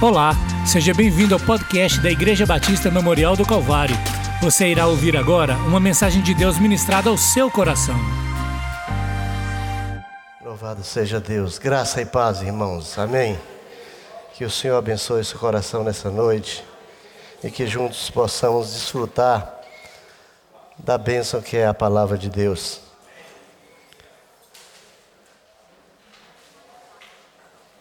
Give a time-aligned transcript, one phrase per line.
[0.00, 0.30] Olá,
[0.64, 3.96] seja bem-vindo ao podcast da Igreja Batista Memorial do Calvário.
[4.40, 7.96] Você irá ouvir agora uma mensagem de Deus ministrada ao seu coração.
[10.40, 11.58] Louvado seja Deus.
[11.58, 12.96] Graça e paz, irmãos.
[12.96, 13.36] Amém.
[14.34, 16.64] Que o Senhor abençoe seu coração nessa noite
[17.42, 19.52] e que juntos possamos desfrutar
[20.78, 22.80] da bênção que é a palavra de Deus.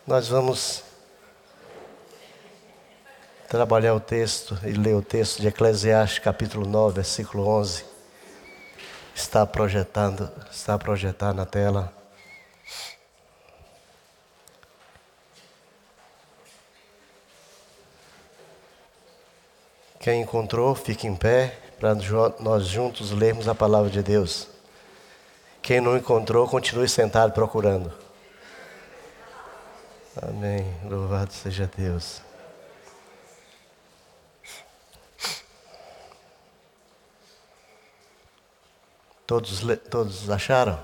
[0.08, 0.87] Nós vamos
[3.48, 7.86] trabalhar o texto e ler o texto de Eclesiastes, capítulo 9, versículo 11.
[9.16, 11.94] Está projetando, está projetado na tela.
[20.00, 21.96] Quem encontrou, fique em pé para
[22.40, 24.48] nós juntos lermos a palavra de Deus.
[25.62, 27.92] Quem não encontrou, continue sentado procurando.
[30.22, 30.66] Amém.
[30.86, 32.27] Louvado seja Deus.
[39.28, 40.80] Todos, todos acharam?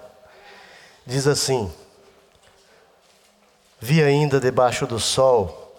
[1.08, 1.72] Diz assim:
[3.80, 5.74] Vi ainda debaixo do sol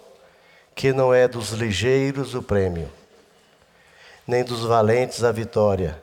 [0.73, 2.91] que não é dos ligeiros o prêmio,
[4.25, 6.01] nem dos valentes a vitória,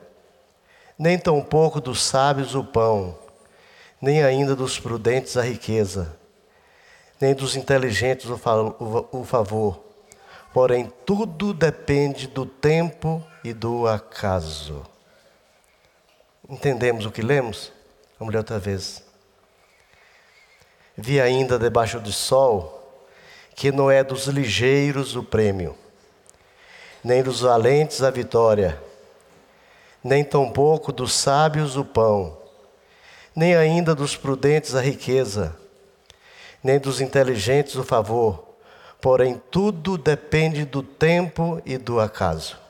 [0.97, 3.19] nem tampouco dos sábios o pão,
[4.01, 6.17] nem ainda dos prudentes a riqueza,
[7.19, 9.83] nem dos inteligentes o favor.
[10.53, 14.92] Porém, tudo depende do tempo e do acaso.
[16.53, 17.71] Entendemos o que lemos?
[18.19, 19.03] Vamos ler outra vez.
[20.95, 22.79] Vi ainda debaixo do sol
[23.55, 25.75] que não é dos ligeiros o prêmio,
[27.03, 28.79] nem dos valentes a vitória,
[30.03, 32.37] nem tampouco dos sábios o pão,
[33.35, 35.57] nem ainda dos prudentes a riqueza,
[36.63, 38.47] nem dos inteligentes o favor,
[39.01, 42.62] porém tudo depende do tempo e do acaso.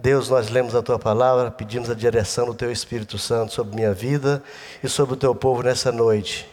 [0.00, 3.92] Deus, nós lemos a tua palavra, pedimos a direção do teu Espírito Santo sobre minha
[3.92, 4.40] vida
[4.80, 6.48] e sobre o teu povo nessa noite.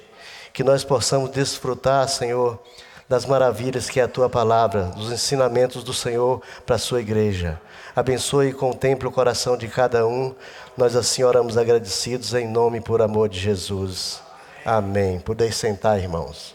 [0.51, 2.59] Que nós possamos desfrutar, Senhor,
[3.07, 7.61] das maravilhas que é a tua palavra, dos ensinamentos do Senhor para a sua igreja.
[7.95, 10.33] Abençoe e contemple o coração de cada um.
[10.75, 14.22] Nós assim oramos agradecidos em nome e por amor de Jesus.
[14.66, 15.19] Amém.
[15.19, 16.54] Podeis sentar, irmãos.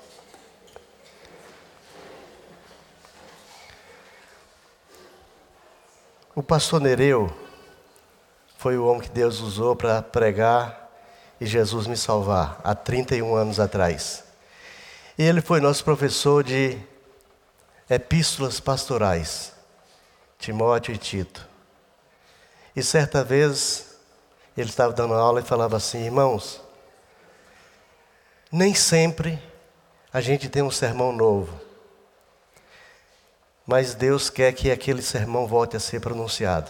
[6.33, 7.29] O pastor Nereu
[8.57, 10.89] foi o homem que Deus usou para pregar
[11.41, 14.23] e Jesus me salvar há 31 anos atrás.
[15.19, 16.79] E ele foi nosso professor de
[17.89, 19.53] epístolas pastorais,
[20.39, 21.49] Timóteo e Tito.
[22.77, 23.97] E certa vez
[24.57, 26.61] ele estava dando aula e falava assim: irmãos,
[28.53, 29.43] nem sempre
[30.13, 31.70] a gente tem um sermão novo
[33.71, 36.69] mas Deus quer que aquele sermão volte a ser pronunciado.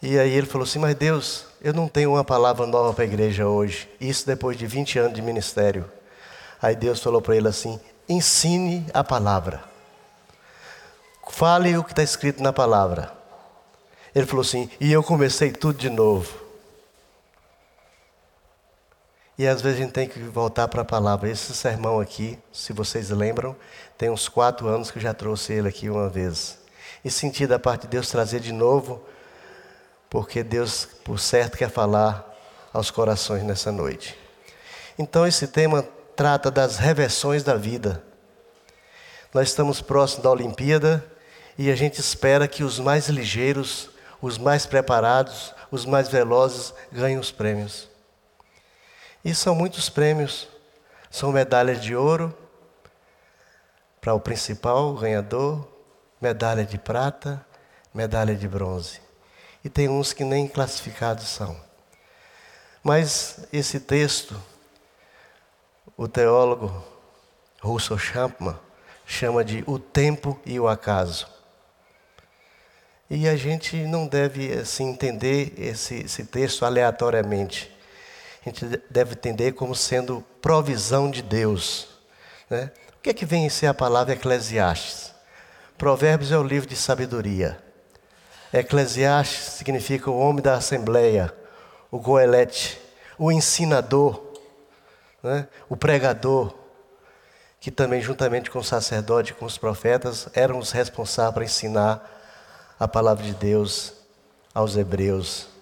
[0.00, 3.06] E aí ele falou assim: Mas Deus, eu não tenho uma palavra nova para a
[3.06, 3.90] igreja hoje.
[4.00, 5.84] Isso depois de 20 anos de ministério.
[6.62, 9.62] Aí Deus falou para ele assim: Ensine a palavra.
[11.28, 13.12] Fale o que está escrito na palavra.
[14.14, 16.45] Ele falou assim: E eu comecei tudo de novo.
[19.38, 21.28] E às vezes a gente tem que voltar para a palavra.
[21.28, 23.54] Esse sermão aqui, se vocês lembram,
[23.98, 26.58] tem uns quatro anos que eu já trouxe ele aqui uma vez.
[27.04, 29.04] E senti da parte de Deus trazer de novo,
[30.08, 32.34] porque Deus, por certo, quer falar
[32.72, 34.16] aos corações nessa noite.
[34.98, 35.86] Então, esse tema
[36.16, 38.02] trata das reversões da vida.
[39.34, 41.04] Nós estamos próximos da Olimpíada
[41.58, 43.90] e a gente espera que os mais ligeiros,
[44.22, 47.95] os mais preparados, os mais velozes ganhem os prêmios.
[49.26, 50.46] E são muitos prêmios.
[51.10, 52.32] São medalhas de ouro
[54.00, 55.66] para o principal ganhador,
[56.20, 57.44] medalha de prata,
[57.92, 59.00] medalha de bronze.
[59.64, 61.60] E tem uns que nem classificados são.
[62.84, 64.40] Mas esse texto,
[65.96, 66.84] o teólogo
[67.60, 68.56] Russell Champman
[69.04, 71.26] chama de o tempo e o acaso.
[73.10, 77.75] E a gente não deve assim entender esse, esse texto aleatoriamente
[78.46, 81.88] a gente deve entender como sendo provisão de Deus.
[82.48, 82.70] Né?
[82.96, 85.12] O que é que vem em ser a palavra Eclesiastes?
[85.76, 87.58] Provérbios é o livro de sabedoria.
[88.52, 91.34] Eclesiastes significa o homem da assembleia,
[91.90, 92.80] o goelete,
[93.18, 94.22] o ensinador,
[95.22, 95.48] né?
[95.68, 96.54] o pregador,
[97.60, 102.22] que também, juntamente com o sacerdote e com os profetas, eram os responsáveis para ensinar
[102.78, 103.92] a palavra de Deus
[104.54, 105.55] aos hebreus.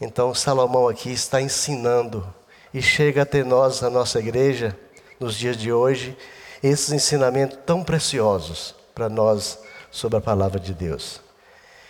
[0.00, 2.26] Então, Salomão aqui está ensinando
[2.72, 4.74] e chega até nós, a nossa igreja,
[5.18, 6.16] nos dias de hoje,
[6.62, 9.58] esses ensinamentos tão preciosos para nós
[9.90, 11.20] sobre a palavra de Deus.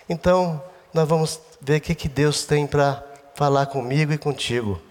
[0.08, 0.60] Então,
[0.92, 3.04] nós vamos ver o que, que Deus tem para
[3.34, 4.82] falar comigo e contigo.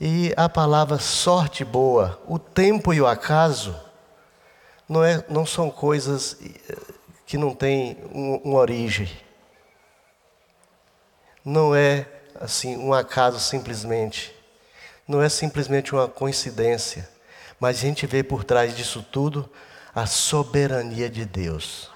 [0.00, 3.74] E a palavra sorte boa, o tempo e o acaso,
[4.88, 6.76] não, é, não são coisas eh,
[7.24, 9.08] que não têm um, uma origem.
[11.44, 12.06] Não é
[12.40, 14.34] assim um acaso simplesmente.
[15.06, 17.08] Não é simplesmente uma coincidência.
[17.60, 19.48] Mas a gente vê por trás disso tudo
[19.94, 21.90] a soberania de Deus.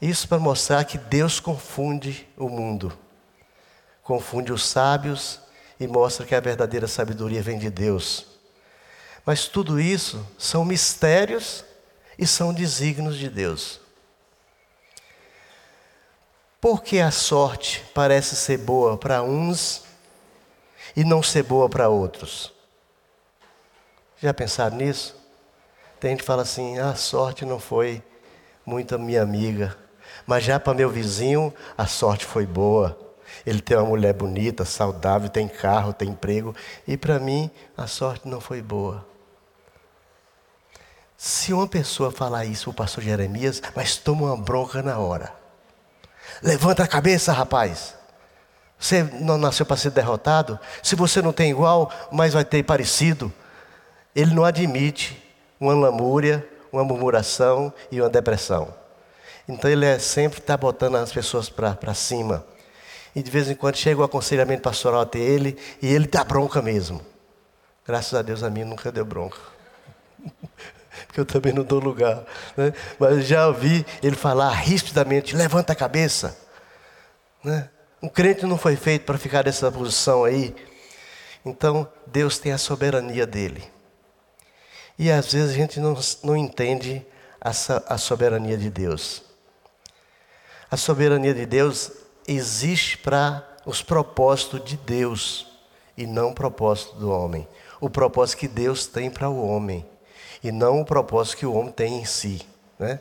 [0.00, 2.96] Isso para mostrar que Deus confunde o mundo,
[4.02, 5.40] confunde os sábios
[5.80, 8.26] e mostra que a verdadeira sabedoria vem de Deus.
[9.26, 11.64] Mas tudo isso são mistérios
[12.16, 13.80] e são desígnios de Deus.
[16.60, 19.84] Por que a sorte parece ser boa para uns
[20.96, 22.52] e não ser boa para outros?
[24.20, 25.14] Já pensaram nisso?
[26.00, 28.02] Tem gente que fala assim: ah, a sorte não foi
[28.66, 29.78] muito minha amiga,
[30.26, 32.98] mas já para meu vizinho a sorte foi boa.
[33.46, 36.56] Ele tem uma mulher bonita, saudável, tem carro, tem emprego,
[36.88, 39.06] e para mim a sorte não foi boa.
[41.16, 45.32] Se uma pessoa falar isso, o pastor Jeremias, mas toma uma bronca na hora.
[46.42, 47.94] Levanta a cabeça, rapaz.
[48.78, 50.58] Você não nasceu para ser derrotado?
[50.82, 53.32] Se você não tem igual, mas vai ter parecido.
[54.14, 55.20] Ele não admite
[55.58, 58.72] uma lamúria, uma murmuração e uma depressão.
[59.48, 62.44] Então ele é sempre está botando as pessoas para cima.
[63.14, 66.62] E de vez em quando chega o aconselhamento pastoral até ele e ele dá bronca
[66.62, 67.00] mesmo.
[67.84, 69.38] Graças a Deus a mim nunca deu bronca.
[71.18, 72.24] Porque eu também não dou lugar.
[72.56, 72.72] Né?
[72.98, 76.38] Mas já ouvi ele falar rispidamente: levanta a cabeça.
[77.42, 77.68] Né?
[78.00, 80.54] Um crente não foi feito para ficar nessa posição aí.
[81.44, 83.64] Então, Deus tem a soberania dele.
[84.96, 87.04] E às vezes a gente não, não entende
[87.40, 89.22] essa, a soberania de Deus.
[90.70, 91.90] A soberania de Deus
[92.26, 95.46] existe para os propósitos de Deus
[95.96, 97.48] e não o propósito do homem.
[97.80, 99.84] O propósito que Deus tem para o homem
[100.42, 102.46] e não o propósito que o homem tem em si.
[102.78, 103.00] Né?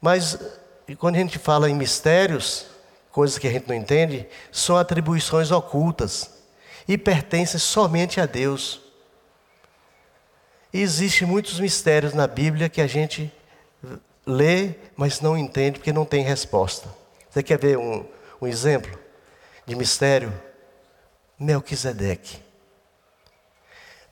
[0.00, 0.38] Mas
[0.98, 2.66] quando a gente fala em mistérios,
[3.10, 6.30] coisas que a gente não entende, são atribuições ocultas
[6.88, 8.80] e pertencem somente a Deus.
[10.72, 13.32] E existem muitos mistérios na Bíblia que a gente
[14.26, 16.88] lê, mas não entende porque não tem resposta.
[17.30, 18.06] Você quer ver um,
[18.40, 18.98] um exemplo
[19.66, 20.32] de mistério?
[21.38, 22.40] Melquisedeque.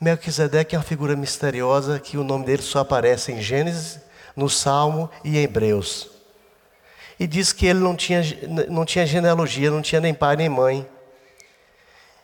[0.00, 4.00] Melquisedeque é uma figura misteriosa que o nome dele só aparece em Gênesis,
[4.34, 6.08] no Salmo e em Hebreus.
[7.18, 8.22] E diz que ele não tinha,
[8.70, 10.88] não tinha genealogia, não tinha nem pai nem mãe.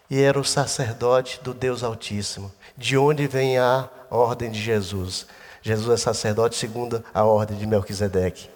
[0.08, 5.26] E era o sacerdote do Deus Altíssimo, de onde vem a ordem de Jesus.
[5.60, 8.48] Jesus é sacerdote segundo a ordem de Melquisedeque.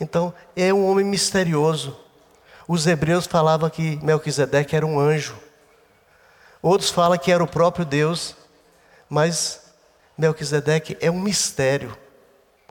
[0.00, 1.98] Então, é um homem misterioso.
[2.68, 5.34] Os hebreus falavam que Melquisedeque era um anjo.
[6.62, 8.36] Outros falam que era o próprio Deus.
[9.14, 9.60] Mas
[10.18, 11.96] Melquisedeque é um mistério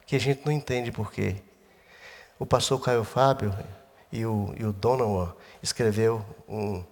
[0.05, 1.37] que a gente não entende por quê.
[2.37, 3.57] O pastor Caio Fábio
[4.11, 6.83] e o, e o Donovan escreveu um,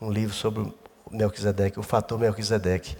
[0.00, 0.74] um livro sobre
[1.08, 2.96] Melquisedeque, o fator Melquisedeque.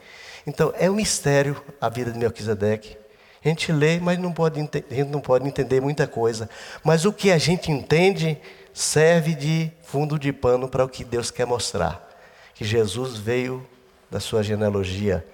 [0.46, 2.96] Então, é um mistério a vida de Melquisedeque.
[3.44, 6.48] A gente lê, mas não pode, a gente não pode entender muita coisa.
[6.84, 8.38] Mas o que a gente entende
[8.72, 12.08] serve de fundo de pano para o que Deus quer mostrar.
[12.54, 13.66] Que Jesus veio
[14.08, 15.26] da sua genealogia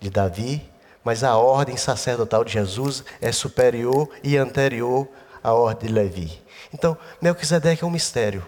[0.00, 0.68] de Davi,
[1.04, 5.08] mas a ordem sacerdotal de Jesus é superior e anterior
[5.42, 6.42] à ordem de Levi.
[6.72, 8.46] Então, Melquisedeque é um mistério.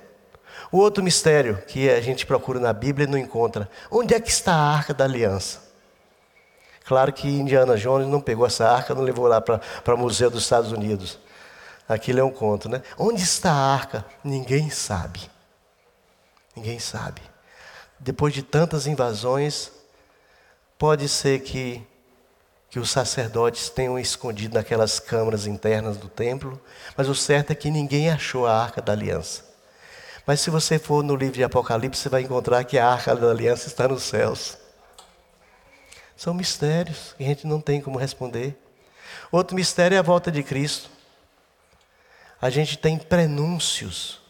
[0.71, 4.31] O outro mistério que a gente procura na Bíblia e não encontra, onde é que
[4.31, 5.71] está a arca da aliança?
[6.85, 10.43] Claro que Indiana Jones não pegou essa arca, não levou lá para o Museu dos
[10.43, 11.19] Estados Unidos.
[11.89, 12.83] Aquilo é um conto, né?
[12.99, 14.05] Onde está a arca?
[14.23, 15.31] Ninguém sabe.
[16.55, 17.21] Ninguém sabe.
[17.99, 19.73] Depois de tantas invasões,
[20.81, 21.87] pode ser que,
[22.71, 26.59] que os sacerdotes tenham escondido naquelas câmaras internas do templo,
[26.97, 29.45] mas o certo é que ninguém achou a arca da aliança.
[30.25, 33.31] Mas se você for no livro de Apocalipse, você vai encontrar que a arca da
[33.31, 34.57] aliança está nos céus.
[36.17, 38.59] São mistérios que a gente não tem como responder.
[39.31, 40.89] Outro mistério é a volta de Cristo.
[42.41, 44.23] A gente tem prenúncios.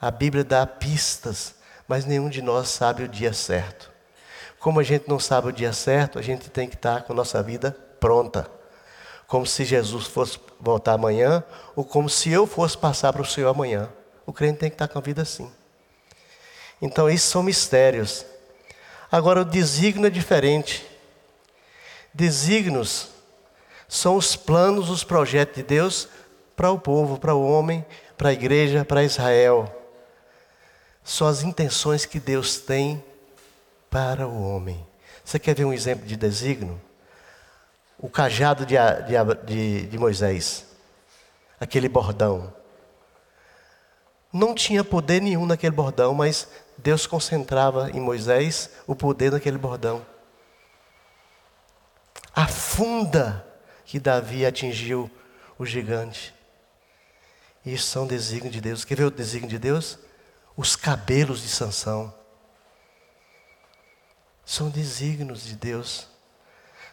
[0.00, 1.54] A Bíblia dá pistas,
[1.86, 3.91] mas nenhum de nós sabe o dia certo.
[4.62, 7.16] Como a gente não sabe o dia certo, a gente tem que estar com a
[7.16, 8.48] nossa vida pronta.
[9.26, 11.42] Como se Jesus fosse voltar amanhã,
[11.74, 13.90] ou como se eu fosse passar para o Senhor amanhã.
[14.24, 15.50] O crente tem que estar com a vida assim.
[16.80, 18.24] Então, isso são mistérios.
[19.10, 20.88] Agora, o desígnio é diferente.
[22.14, 23.08] Desígnios
[23.88, 26.08] são os planos, os projetos de Deus
[26.54, 27.84] para o povo, para o homem,
[28.16, 29.68] para a igreja, para Israel.
[31.02, 33.02] São as intenções que Deus tem
[33.92, 34.84] para o homem.
[35.22, 36.80] Você quer ver um exemplo de desígnio?
[37.98, 38.74] O cajado de,
[39.44, 40.66] de, de Moisés,
[41.60, 42.52] aquele bordão.
[44.32, 50.04] Não tinha poder nenhum naquele bordão, mas Deus concentrava em Moisés o poder daquele bordão.
[52.34, 53.46] A funda
[53.84, 55.10] que Davi atingiu
[55.58, 56.34] o gigante.
[57.64, 58.86] Isso são desígnios de Deus.
[58.86, 59.98] Quer ver o desígnio de Deus?
[60.56, 62.21] Os cabelos de Sansão.
[64.44, 66.06] São desígnios de Deus.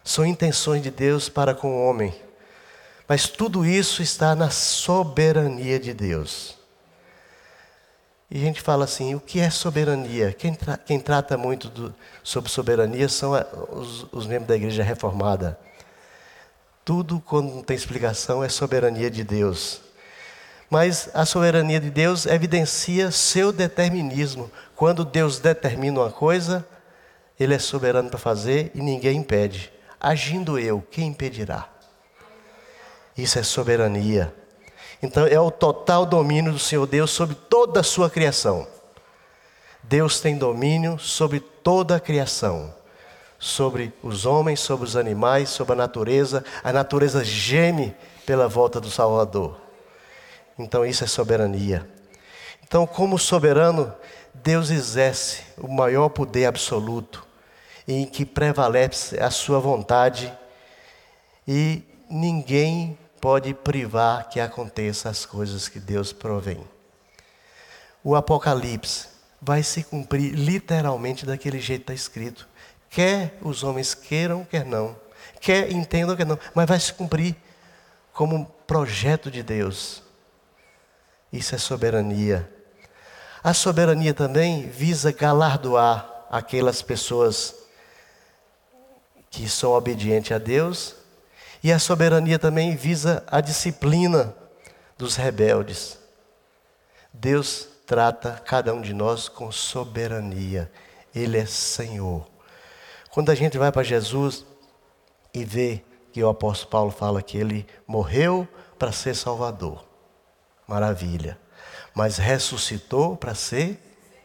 [0.04, 2.14] São intenções de Deus para com o homem.
[3.06, 6.56] Mas tudo isso está na soberania de Deus.
[8.30, 10.32] E a gente fala assim: o que é soberania?
[10.32, 14.84] Quem, tra quem trata muito do, sobre soberania são a, os, os membros da igreja
[14.84, 15.58] reformada.
[16.84, 19.80] Tudo, quando não tem explicação, é soberania de Deus.
[20.70, 24.48] Mas a soberania de Deus evidencia seu determinismo.
[24.76, 26.64] Quando Deus determina uma coisa,
[27.40, 29.72] Ele é soberano para fazer e ninguém impede.
[29.98, 31.68] Agindo eu, quem impedirá?
[33.16, 34.34] Isso é soberania.
[35.02, 38.68] Então é o total domínio do Senhor Deus sobre toda a sua criação.
[39.82, 42.74] Deus tem domínio sobre toda a criação,
[43.38, 46.44] sobre os homens, sobre os animais, sobre a natureza.
[46.62, 49.58] A natureza geme pela volta do Salvador.
[50.58, 51.88] Então isso é soberania.
[52.62, 53.92] Então, como soberano,
[54.32, 57.26] Deus exerce o maior poder absoluto,
[57.90, 60.32] em que prevalece a sua vontade
[61.46, 66.64] e ninguém pode privar que aconteça as coisas que Deus provém.
[68.04, 69.08] O Apocalipse
[69.42, 72.48] vai se cumprir literalmente daquele jeito que está escrito.
[72.88, 74.96] Quer os homens queiram, quer não.
[75.40, 76.38] Quer entendam, quer não.
[76.54, 77.34] Mas vai se cumprir
[78.12, 80.00] como um projeto de Deus.
[81.32, 82.48] Isso é soberania.
[83.42, 87.59] A soberania também visa galardoar aquelas pessoas
[89.30, 90.96] que são obedientes a Deus
[91.62, 94.34] e a soberania também visa a disciplina
[94.98, 95.98] dos rebeldes.
[97.12, 100.70] Deus trata cada um de nós com soberania.
[101.14, 102.26] Ele é Senhor.
[103.10, 104.44] Quando a gente vai para Jesus
[105.34, 109.84] e vê que o apóstolo Paulo fala que ele morreu para ser Salvador.
[110.66, 111.38] Maravilha.
[111.94, 113.78] Mas ressuscitou para ser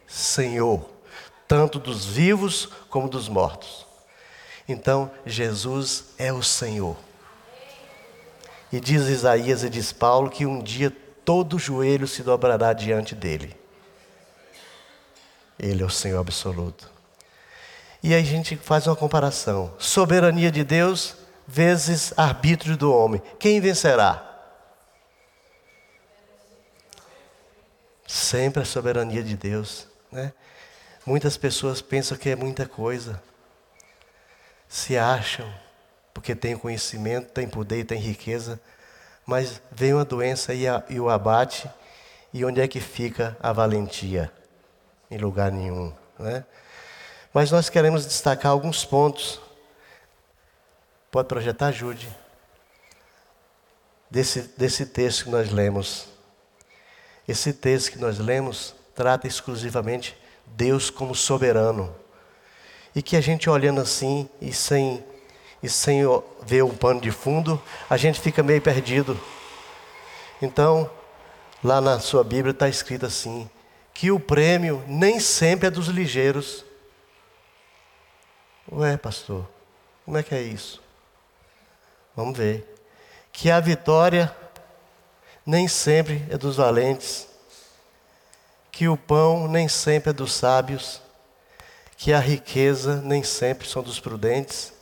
[0.06, 0.88] Senhor,
[1.48, 3.85] tanto dos vivos como dos mortos.
[4.68, 6.96] Então, Jesus é o Senhor.
[8.72, 10.92] E diz Isaías e diz Paulo que um dia
[11.24, 13.56] todo joelho se dobrará diante dele.
[15.58, 16.90] Ele é o Senhor absoluto.
[18.02, 23.22] E aí a gente faz uma comparação: soberania de Deus vezes arbítrio do homem.
[23.38, 24.22] Quem vencerá?
[28.06, 29.86] Sempre a soberania de Deus.
[30.10, 30.32] Né?
[31.04, 33.22] Muitas pessoas pensam que é muita coisa,
[34.68, 35.52] se acham
[36.16, 38.58] porque tem conhecimento, tem poder, tem riqueza,
[39.26, 41.70] mas vem uma doença e, a, e o abate,
[42.32, 44.32] e onde é que fica a valentia?
[45.10, 45.92] Em lugar nenhum.
[46.18, 46.42] Né?
[47.34, 49.38] Mas nós queremos destacar alguns pontos.
[51.10, 52.08] Pode projetar, ajude.
[54.10, 56.08] Desse, desse texto que nós lemos.
[57.28, 61.94] Esse texto que nós lemos trata exclusivamente Deus como soberano.
[62.96, 65.04] E que a gente olhando assim e sem
[65.62, 66.02] e sem
[66.42, 67.60] ver um pano de fundo,
[67.90, 69.18] a gente fica meio perdido.
[70.40, 70.90] Então,
[71.62, 73.50] lá na sua Bíblia está escrito assim:
[73.92, 76.64] que o prêmio nem sempre é dos ligeiros.
[78.72, 79.46] Ué, pastor,
[80.04, 80.82] como é que é isso?
[82.14, 82.66] Vamos ver.
[83.32, 84.34] Que a vitória
[85.44, 87.28] nem sempre é dos valentes,
[88.72, 91.00] que o pão nem sempre é dos sábios,
[91.96, 94.72] que a riqueza nem sempre são dos prudentes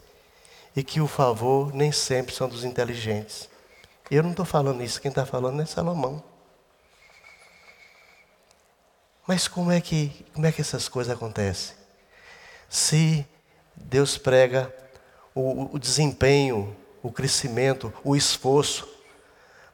[0.75, 3.49] e que o favor nem sempre são dos inteligentes.
[4.11, 6.23] Eu não estou falando isso, quem está falando é Salomão.
[9.27, 11.75] Mas como é que, como é que essas coisas acontecem?
[12.69, 13.27] Se
[13.75, 14.75] Deus prega
[15.35, 18.89] o, o desempenho, o crescimento, o esforço,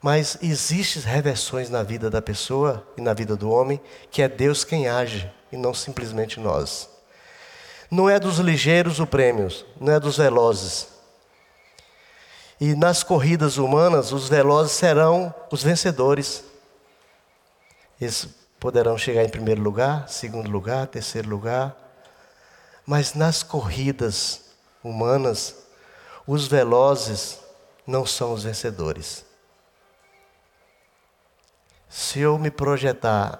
[0.02, 3.80] mas existem reversões na vida da pessoa e na vida do homem
[4.10, 6.89] que é Deus quem age e não simplesmente nós.
[7.90, 9.48] Não é dos ligeiros o prêmio,
[9.80, 10.88] não é dos velozes.
[12.60, 16.44] E nas corridas humanas, os velozes serão os vencedores.
[18.00, 18.28] Eles
[18.60, 21.74] poderão chegar em primeiro lugar, segundo lugar, terceiro lugar.
[22.86, 24.42] Mas nas corridas
[24.84, 25.56] humanas,
[26.26, 27.40] Os velozes
[27.84, 29.24] não são os vencedores.
[31.88, 33.36] Se eu me projetar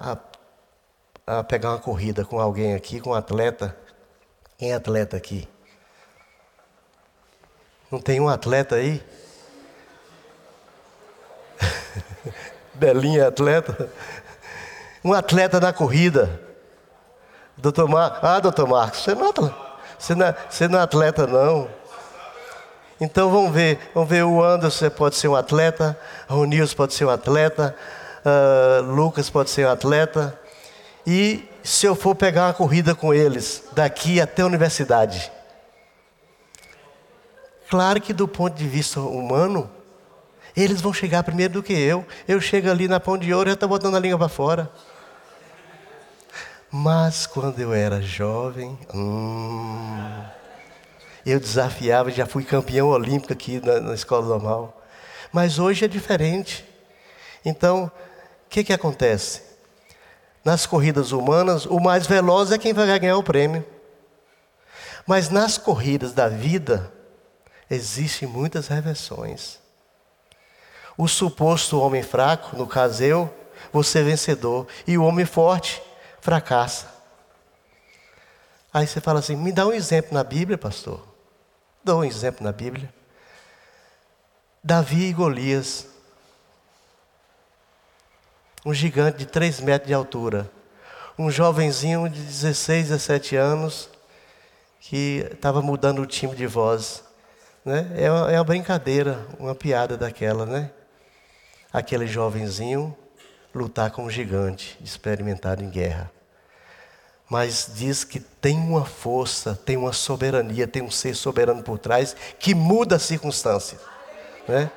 [1.25, 3.77] a, a pegar uma corrida com alguém aqui, com um atleta,
[4.61, 5.49] quem é atleta aqui?
[7.91, 9.03] Não tem um atleta aí?
[12.75, 13.91] Belinha é atleta?
[15.03, 16.43] Um atleta na corrida.
[17.57, 18.21] Doutor Mar...
[18.23, 19.57] Ah, doutor Marcos, você não, é atleta.
[19.99, 20.37] Você, não é...
[20.51, 21.71] você não é atleta, não.
[23.01, 25.99] Então vamos ver, vamos ver o Anderson pode ser um atleta,
[26.29, 27.75] o Nils pode ser um atleta,
[28.27, 30.39] uh, Lucas pode ser um atleta.
[31.07, 35.31] E se eu for pegar uma corrida com eles, daqui até a universidade?
[37.69, 39.71] Claro que do ponto de vista humano,
[40.57, 42.05] eles vão chegar primeiro do que eu.
[42.27, 44.71] Eu chego ali na pão de ouro e já estou botando a língua para fora.
[46.71, 50.25] Mas quando eu era jovem, hum,
[51.27, 54.81] eu desafiava, já fui campeão olímpico aqui na, na escola normal.
[55.33, 56.65] Mas hoje é diferente.
[57.45, 59.43] Então, o que, que acontece?
[60.45, 63.65] Nas corridas humanas, o mais veloz é quem vai ganhar o prêmio.
[65.07, 66.93] Mas nas corridas da vida,
[67.69, 69.59] existem muitas reversões.
[70.97, 73.35] O suposto homem fraco, no caso eu,
[73.73, 74.67] você é vencedor.
[74.87, 75.83] E o homem forte
[76.21, 76.89] fracassa.
[78.73, 81.03] Aí você fala assim: me dá um exemplo na Bíblia, pastor.
[81.83, 82.93] Dou um exemplo na Bíblia.
[84.63, 85.87] Davi e Golias
[88.65, 90.51] um gigante de 3 metros de altura.
[91.19, 93.89] Um jovenzinho de 16, 17 anos
[94.81, 97.05] que estava mudando o timbre de voz.
[97.65, 97.91] Né?
[97.95, 100.71] É, uma, é uma brincadeira, uma piada daquela, né?
[101.73, 102.97] Aquele jovenzinho
[103.55, 106.11] lutar com um gigante experimentado em guerra.
[107.29, 112.17] Mas diz que tem uma força, tem uma soberania, tem um ser soberano por trás
[112.39, 113.79] que muda a circunstância.
[114.49, 114.71] Né?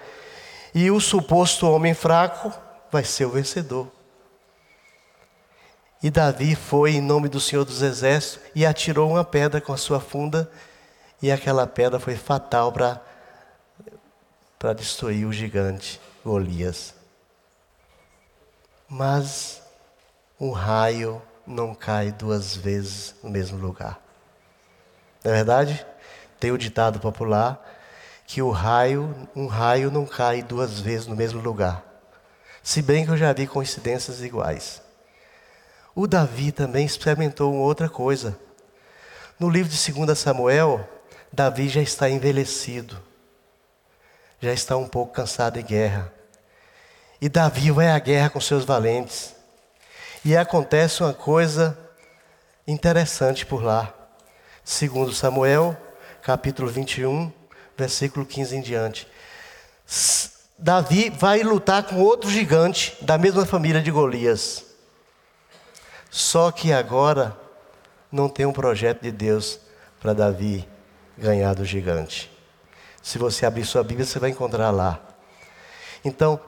[0.75, 2.53] E o suposto homem fraco
[2.93, 3.91] vai ser o vencedor.
[6.01, 9.77] E Davi foi em nome do Senhor dos Exércitos e atirou uma pedra com a
[9.77, 10.49] sua funda,
[11.21, 13.01] e aquela pedra foi fatal para
[14.59, 16.93] para destruir o gigante Golias.
[18.87, 19.61] Mas
[20.39, 23.99] um raio não cai duas vezes no mesmo lugar.
[25.21, 25.85] Não é verdade?
[26.39, 27.61] Tem o ditado popular
[28.25, 31.92] que o raio, um raio não cai duas vezes no mesmo lugar.
[32.63, 34.81] Se bem que eu já vi coincidências iguais.
[35.93, 38.39] O Davi também experimentou outra coisa.
[39.37, 40.87] No livro de 2 Samuel,
[41.31, 42.97] Davi já está envelhecido,
[44.39, 46.11] já está um pouco cansado de guerra.
[47.19, 49.35] E Davi vai à guerra com seus valentes.
[50.23, 51.77] E acontece uma coisa
[52.65, 53.93] interessante por lá.
[54.63, 55.75] Segundo Samuel,
[56.21, 57.29] capítulo 21,
[57.77, 59.07] versículo 15 em diante.
[60.63, 64.63] Davi vai lutar com outro gigante da mesma família de Golias.
[66.09, 67.35] Só que agora
[68.09, 69.59] não tem um projeto de Deus
[69.99, 70.65] para Davi
[71.17, 72.31] ganhar do gigante.
[73.01, 75.01] Se você abrir sua Bíblia, você vai encontrar lá.
[76.01, 76.39] Então,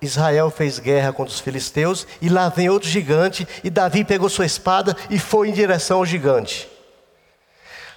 [0.00, 4.46] Israel fez guerra contra os filisteus e lá vem outro gigante e Davi pegou sua
[4.46, 6.70] espada e foi em direção ao gigante.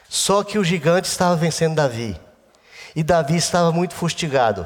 [0.09, 2.19] Só que o gigante estava vencendo Davi.
[2.95, 4.65] E Davi estava muito fustigado.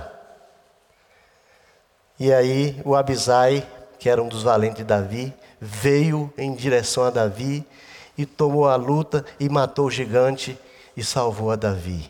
[2.20, 3.68] E aí o Abisai,
[4.00, 7.66] que era um dos valentes de Davi, veio em direção a Davi
[8.18, 10.58] e tomou a luta e matou o gigante
[10.96, 12.10] e salvou a Davi.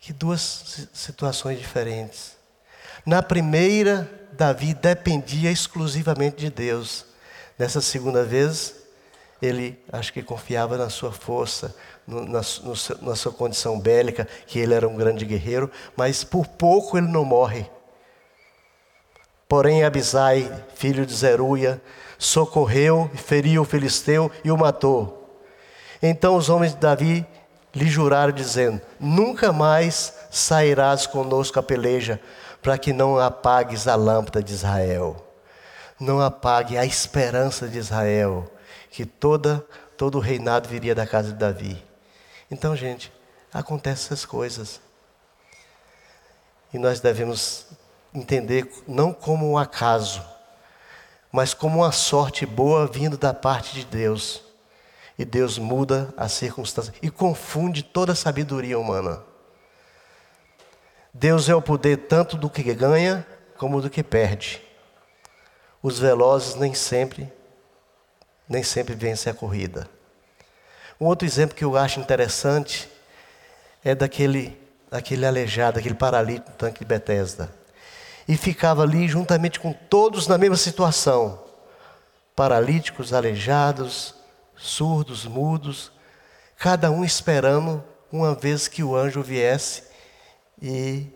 [0.00, 2.36] Que duas situações diferentes.
[3.04, 7.04] Na primeira, Davi dependia exclusivamente de Deus.
[7.58, 8.79] Nessa segunda vez,
[9.40, 11.74] ele acho que confiava na sua força,
[12.06, 12.74] no, na, no,
[13.08, 17.24] na sua condição bélica, que ele era um grande guerreiro, mas por pouco ele não
[17.24, 17.66] morre.
[19.48, 21.80] Porém, Abisai, filho de Zeruia,
[22.18, 25.40] socorreu, feriu o filisteu e o matou.
[26.02, 27.26] Então os homens de Davi
[27.74, 32.20] lhe juraram, dizendo: Nunca mais sairás conosco a peleja,
[32.62, 35.16] para que não apagues a lâmpada de Israel.
[35.98, 38.50] Não apague a esperança de Israel
[38.90, 39.64] que toda,
[39.96, 41.82] todo o reinado viria da casa de Davi.
[42.50, 43.12] Então, gente,
[43.52, 44.80] acontecem essas coisas.
[46.72, 47.66] E nós devemos
[48.12, 50.22] entender não como um acaso,
[51.30, 54.42] mas como uma sorte boa vindo da parte de Deus.
[55.18, 59.22] E Deus muda as circunstâncias e confunde toda a sabedoria humana.
[61.12, 63.26] Deus é o poder tanto do que ganha
[63.58, 64.62] como do que perde.
[65.82, 67.30] Os velozes nem sempre
[68.50, 69.88] nem sempre vence a corrida.
[71.00, 72.90] Um outro exemplo que eu acho interessante
[73.84, 74.60] é daquele,
[74.90, 77.48] daquele aleijado, aquele paralítico do tanque de Betesda.
[78.26, 81.42] E ficava ali juntamente com todos na mesma situação.
[82.34, 84.16] Paralíticos, aleijados,
[84.56, 85.92] surdos, mudos,
[86.58, 89.84] cada um esperando uma vez que o anjo viesse
[90.60, 91.06] e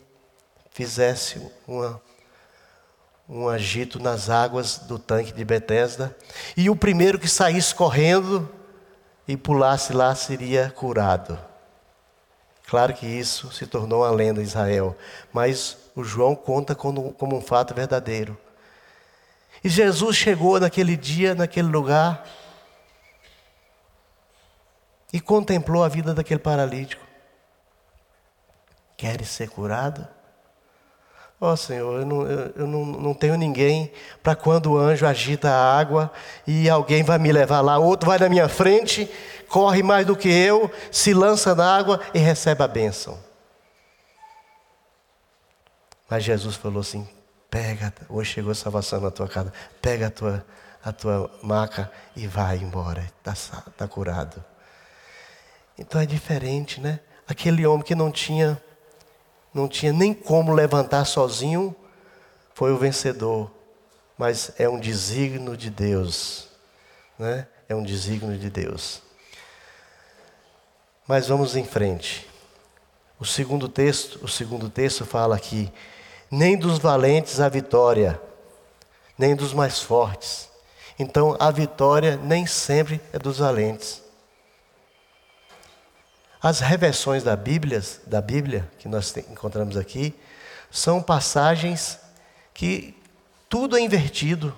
[0.71, 2.01] fizesse uma,
[3.29, 6.15] um agito nas águas do tanque de Betesda,
[6.57, 8.49] e o primeiro que saísse correndo
[9.27, 11.39] e pulasse lá seria curado.
[12.67, 14.97] Claro que isso se tornou uma lenda em Israel,
[15.33, 18.37] mas o João conta como, como um fato verdadeiro.
[19.63, 22.27] E Jesus chegou naquele dia, naquele lugar,
[25.13, 27.05] e contemplou a vida daquele paralítico.
[28.97, 30.07] Queres ser curado?
[31.41, 33.93] Ó oh, Senhor, eu, não, eu, eu não, não tenho ninguém
[34.23, 36.11] para quando o anjo agita a água
[36.47, 39.11] e alguém vai me levar lá, outro vai na minha frente,
[39.49, 43.19] corre mais do que eu, se lança na água e recebe a bênção.
[46.09, 47.07] Mas Jesus falou assim:
[47.51, 50.47] pega, hoje chegou a salvação na tua casa, pega a tua,
[50.85, 54.43] a tua maca e vai embora, está tá curado.
[55.79, 57.01] Então é diferente, né?
[57.27, 58.61] Aquele homem que não tinha
[59.55, 61.75] não tinha nem como levantar sozinho,
[62.53, 63.51] foi o vencedor.
[64.19, 66.49] Mas é um desígnio de Deus,
[67.19, 67.47] né?
[67.69, 69.01] É um desígnio de Deus.
[71.07, 72.29] Mas vamos em frente.
[73.19, 75.73] O segundo texto, o segundo texto fala aqui:
[76.31, 78.21] nem dos valentes a vitória,
[79.17, 80.49] nem dos mais fortes.
[80.99, 84.04] Então a vitória nem sempre é dos valentes.
[86.45, 90.15] As reversões da Bíblia, da Bíblia que nós encontramos aqui,
[90.71, 91.99] são passagens
[92.53, 92.95] que
[93.49, 94.55] tudo é invertido.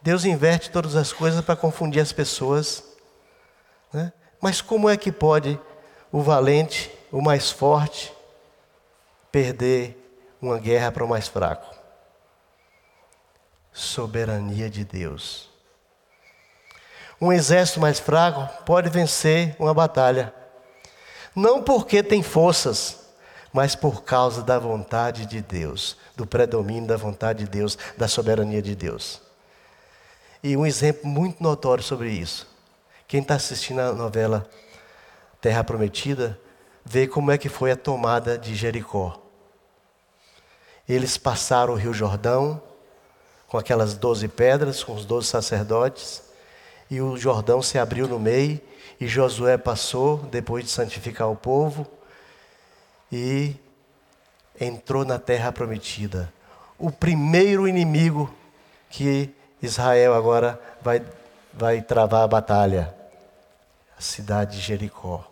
[0.00, 2.84] Deus inverte todas as coisas para confundir as pessoas.
[3.92, 4.12] Né?
[4.40, 5.58] Mas como é que pode
[6.12, 8.14] o valente, o mais forte,
[9.32, 9.98] perder
[10.40, 11.74] uma guerra para o mais fraco?
[13.72, 15.51] Soberania de Deus.
[17.22, 20.34] Um exército mais fraco pode vencer uma batalha.
[21.36, 22.98] Não porque tem forças,
[23.52, 28.60] mas por causa da vontade de Deus, do predomínio da vontade de Deus, da soberania
[28.60, 29.22] de Deus.
[30.42, 32.44] E um exemplo muito notório sobre isso.
[33.06, 34.44] Quem está assistindo a novela
[35.40, 36.36] Terra Prometida,
[36.84, 39.22] vê como é que foi a tomada de Jericó.
[40.88, 42.60] Eles passaram o Rio Jordão
[43.46, 46.31] com aquelas doze pedras, com os doze sacerdotes,
[46.92, 48.60] e o Jordão se abriu no meio,
[49.00, 51.86] e Josué passou, depois de santificar o povo,
[53.10, 53.56] e
[54.60, 56.30] entrou na terra prometida.
[56.78, 58.30] O primeiro inimigo
[58.90, 59.30] que
[59.62, 61.02] Israel agora vai,
[61.54, 62.94] vai travar a batalha
[63.96, 65.26] a cidade de Jericó.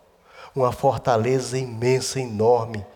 [0.57, 2.87] Uma fortaleza imensa, enorme,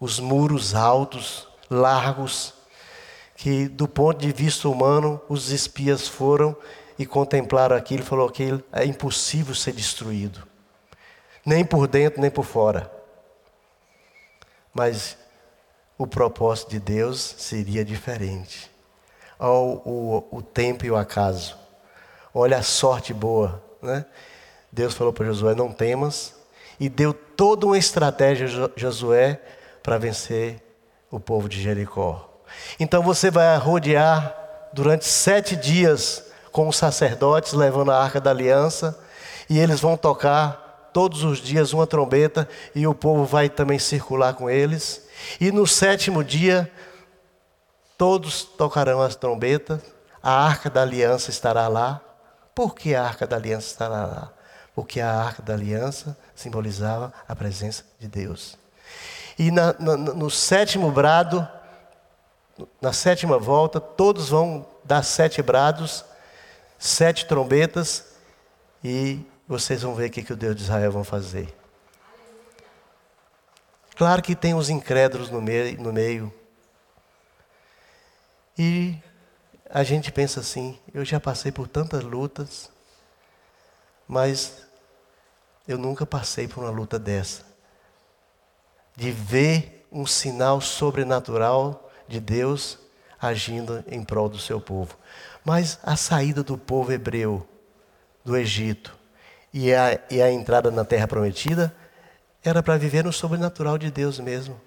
[0.00, 2.54] os muros altos, largos,
[3.36, 6.56] que do ponto de vista humano os espias foram
[6.98, 10.46] e contemplaram aquilo e falou que é impossível ser destruído.
[11.44, 12.90] Nem por dentro, nem por fora.
[14.72, 15.16] Mas
[15.98, 18.70] o propósito de Deus seria diferente.
[19.38, 21.56] Olha o, o, o tempo e o acaso.
[22.32, 23.62] Olha a sorte boa.
[23.82, 24.04] Né?
[24.72, 26.34] Deus falou para Josué: não temas.
[26.80, 29.40] E deu toda uma estratégia Josué
[29.82, 30.60] para vencer
[31.10, 32.28] o povo de Jericó.
[32.80, 34.34] Então você vai rodear
[34.72, 38.96] durante sete dias com os sacerdotes levando a arca da aliança,
[39.50, 44.34] e eles vão tocar todos os dias uma trombeta, e o povo vai também circular
[44.34, 45.02] com eles.
[45.40, 46.70] E no sétimo dia,
[47.98, 49.80] todos tocarão as trombetas,
[50.22, 52.00] a arca da aliança estará lá.
[52.54, 54.32] Por que a arca da aliança estará lá?
[54.76, 58.56] Porque a arca da aliança simbolizava a presença de Deus.
[59.36, 61.46] E na, na, no sétimo brado,
[62.80, 66.04] na sétima volta, todos vão dar sete brados
[66.84, 68.04] sete trombetas
[68.84, 71.48] e vocês vão ver o que, que o Deus de Israel vai fazer.
[73.96, 76.32] Claro que tem os incrédulos no no meio.
[78.58, 78.98] E
[79.70, 82.70] a gente pensa assim: eu já passei por tantas lutas,
[84.06, 84.66] mas
[85.66, 87.46] eu nunca passei por uma luta dessa.
[88.94, 92.78] De ver um sinal sobrenatural de Deus
[93.18, 94.98] agindo em prol do seu povo.
[95.44, 97.46] Mas a saída do povo hebreu
[98.24, 98.96] do Egito
[99.52, 101.74] e a, e a entrada na terra prometida
[102.42, 104.60] era para viver no sobrenatural de Deus mesmo.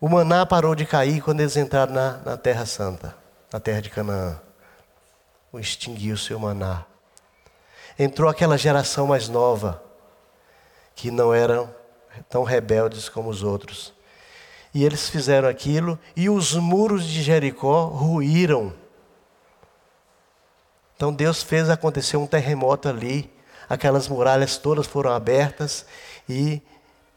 [0.00, 3.16] O maná parou de cair quando eles entraram na, na terra santa,
[3.52, 4.40] na terra de Canaã.
[5.52, 6.84] O extinguiu o seu maná.
[7.98, 9.82] entrou aquela geração mais nova,
[10.94, 11.72] que não eram
[12.28, 13.92] tão rebeldes como os outros.
[14.72, 18.74] E eles fizeram aquilo, e os muros de Jericó ruíram.
[21.04, 23.30] Então Deus fez acontecer um terremoto ali,
[23.68, 25.84] aquelas muralhas todas foram abertas
[26.26, 26.62] e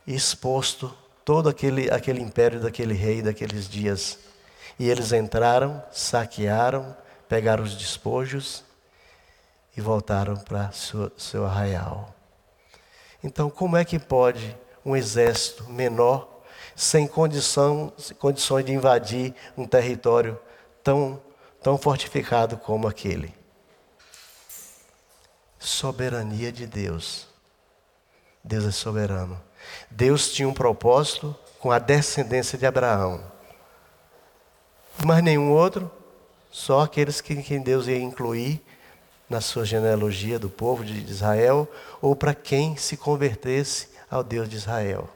[0.06, 4.20] exposto todo aquele, aquele império daquele rei daqueles dias.
[4.78, 6.98] E eles entraram, saquearam,
[7.30, 8.62] pegaram os despojos
[9.78, 12.14] e voltaram para seu, seu arraial.
[13.24, 16.42] Então, como é que pode um exército menor,
[16.76, 20.38] sem condição, condições de invadir um território
[20.84, 21.22] tão,
[21.64, 23.37] tão fortificado como aquele?
[25.68, 27.28] Soberania de Deus.
[28.42, 29.38] Deus é soberano.
[29.92, 33.22] Deus tinha um propósito com a descendência de Abraão.
[35.06, 35.92] Mas nenhum outro,
[36.50, 38.64] só aqueles que, que Deus ia incluir
[39.30, 41.70] na sua genealogia do povo de Israel,
[42.02, 45.10] ou para quem se convertesse ao Deus de Israel.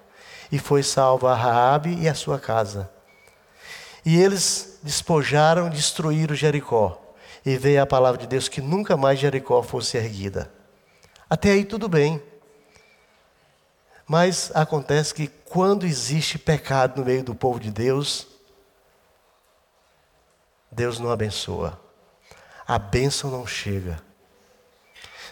[0.52, 2.92] E foi salvo a Raabe e a sua casa.
[4.06, 7.01] E eles despojaram, destruíram Jericó.
[7.46, 10.52] E veio a palavra de Deus que nunca mais Jericó fosse erguida.
[11.30, 12.22] Até aí tudo bem.
[14.08, 18.28] Mas acontece que quando existe pecado no meio do povo de Deus,
[20.72, 21.80] Deus não abençoa
[22.72, 24.02] a bênção não chega.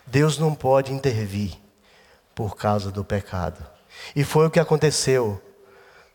[0.05, 1.53] Deus não pode intervir
[2.35, 3.65] por causa do pecado.
[4.13, 5.41] E foi o que aconteceu.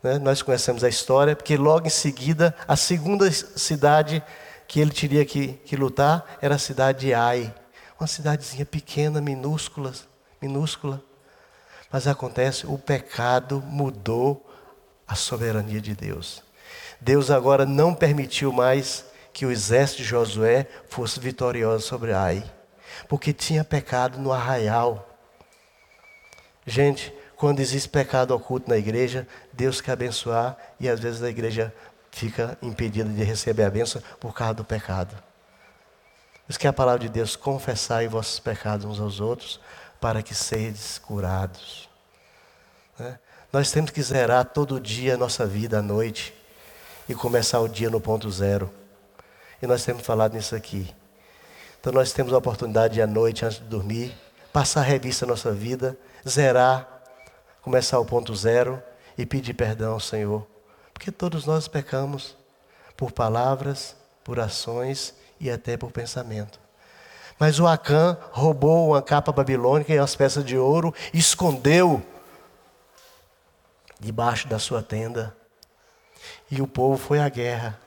[0.02, 0.18] Né?
[0.18, 4.22] Nós conhecemos a história, porque logo em seguida, a segunda cidade
[4.66, 7.54] que ele teria que, que lutar era a cidade de Ai.
[7.98, 9.92] Uma cidadezinha pequena, minúscula,
[10.40, 11.02] minúscula.
[11.90, 14.44] Mas acontece, o pecado mudou
[15.06, 16.42] a soberania de Deus.
[17.00, 22.44] Deus agora não permitiu mais que o exército de Josué fosse vitorioso sobre Ai,
[23.08, 25.08] porque tinha pecado no arraial.
[26.66, 31.74] Gente, quando existe pecado oculto na igreja, Deus quer abençoar e às vezes a igreja
[32.14, 35.14] fica impedida de receber a bênção por causa do pecado.
[36.48, 39.60] Isso que é a palavra de Deus, confessai vossos pecados uns aos outros,
[40.00, 41.88] para que sejais curados.
[42.98, 43.18] Né?
[43.52, 46.32] Nós temos que zerar todo dia a nossa vida à noite
[47.08, 48.72] e começar o dia no ponto zero.
[49.60, 50.94] E nós temos falado nisso aqui.
[51.80, 54.14] Então nós temos a oportunidade de à noite, antes de dormir,
[54.52, 55.98] passar a revista na nossa vida,
[56.28, 57.02] zerar,
[57.60, 58.80] começar o ponto zero
[59.18, 60.53] e pedir perdão ao Senhor.
[61.04, 62.34] Porque todos nós pecamos
[62.96, 66.58] por palavras, por ações e até por pensamento.
[67.38, 72.02] Mas o Acã roubou uma capa babilônica e umas peças de ouro, escondeu
[74.00, 75.36] debaixo da sua tenda.
[76.50, 77.78] E o povo foi à guerra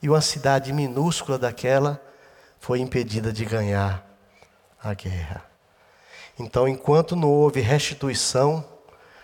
[0.00, 2.00] e uma cidade minúscula daquela
[2.60, 4.06] foi impedida de ganhar
[4.80, 5.44] a guerra.
[6.38, 8.64] Então, enquanto não houve restituição,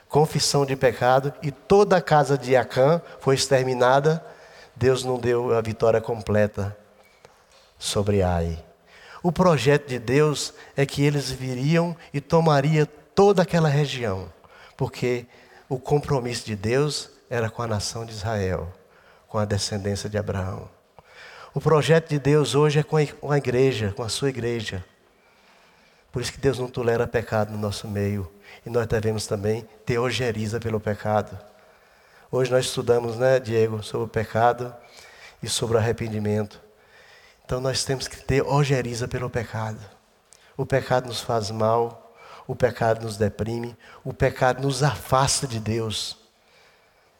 [0.08, 4.24] confissão de pecado e toda a casa de Acã foi exterminada,
[4.74, 6.76] Deus não deu a vitória completa
[7.78, 8.64] sobre Ai.
[9.22, 14.32] O projeto de Deus é que eles viriam e tomariam toda aquela região,
[14.76, 15.26] porque
[15.68, 18.72] o compromisso de Deus era com a nação de Israel
[19.28, 20.68] com a descendência de Abraão.
[21.54, 22.96] O projeto de Deus hoje é com
[23.30, 24.84] a igreja, com a sua igreja.
[26.18, 28.28] Por isso que Deus não tolera pecado no nosso meio.
[28.66, 31.38] E nós devemos também ter ojeriza pelo pecado.
[32.28, 34.74] Hoje nós estudamos, né, Diego, sobre o pecado
[35.40, 36.60] e sobre o arrependimento.
[37.44, 39.78] Então nós temos que ter ojeriza pelo pecado.
[40.56, 42.12] O pecado nos faz mal,
[42.48, 46.18] o pecado nos deprime, o pecado nos afasta de Deus.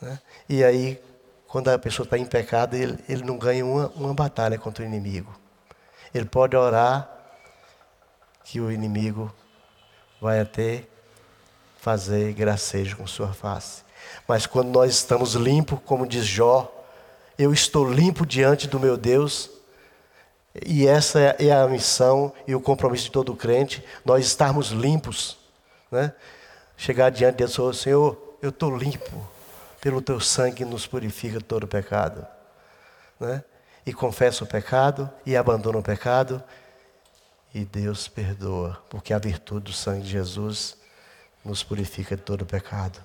[0.00, 0.18] Né?
[0.48, 1.00] E aí,
[1.46, 4.86] quando a pessoa está em pecado, ele, ele não ganha uma, uma batalha contra o
[4.88, 5.32] inimigo.
[6.12, 7.17] Ele pode orar
[8.48, 9.30] que o inimigo
[10.18, 10.84] vai até
[11.76, 13.82] fazer gracejo com sua face.
[14.26, 16.74] Mas quando nós estamos limpos, como diz Jó,
[17.38, 19.50] eu estou limpo diante do meu Deus,
[20.64, 25.36] e essa é a missão e o compromisso de todo crente, nós estarmos limpos.
[25.90, 26.12] Né?
[26.74, 29.28] Chegar diante de Deus, Senhor, eu estou limpo
[29.78, 32.26] pelo teu sangue nos purifica todo pecado.
[33.20, 33.44] Né?
[33.84, 36.42] E confessa o pecado e abandona o pecado,
[37.54, 40.76] e Deus perdoa, porque a virtude do sangue de Jesus
[41.44, 43.00] nos purifica de todo pecado.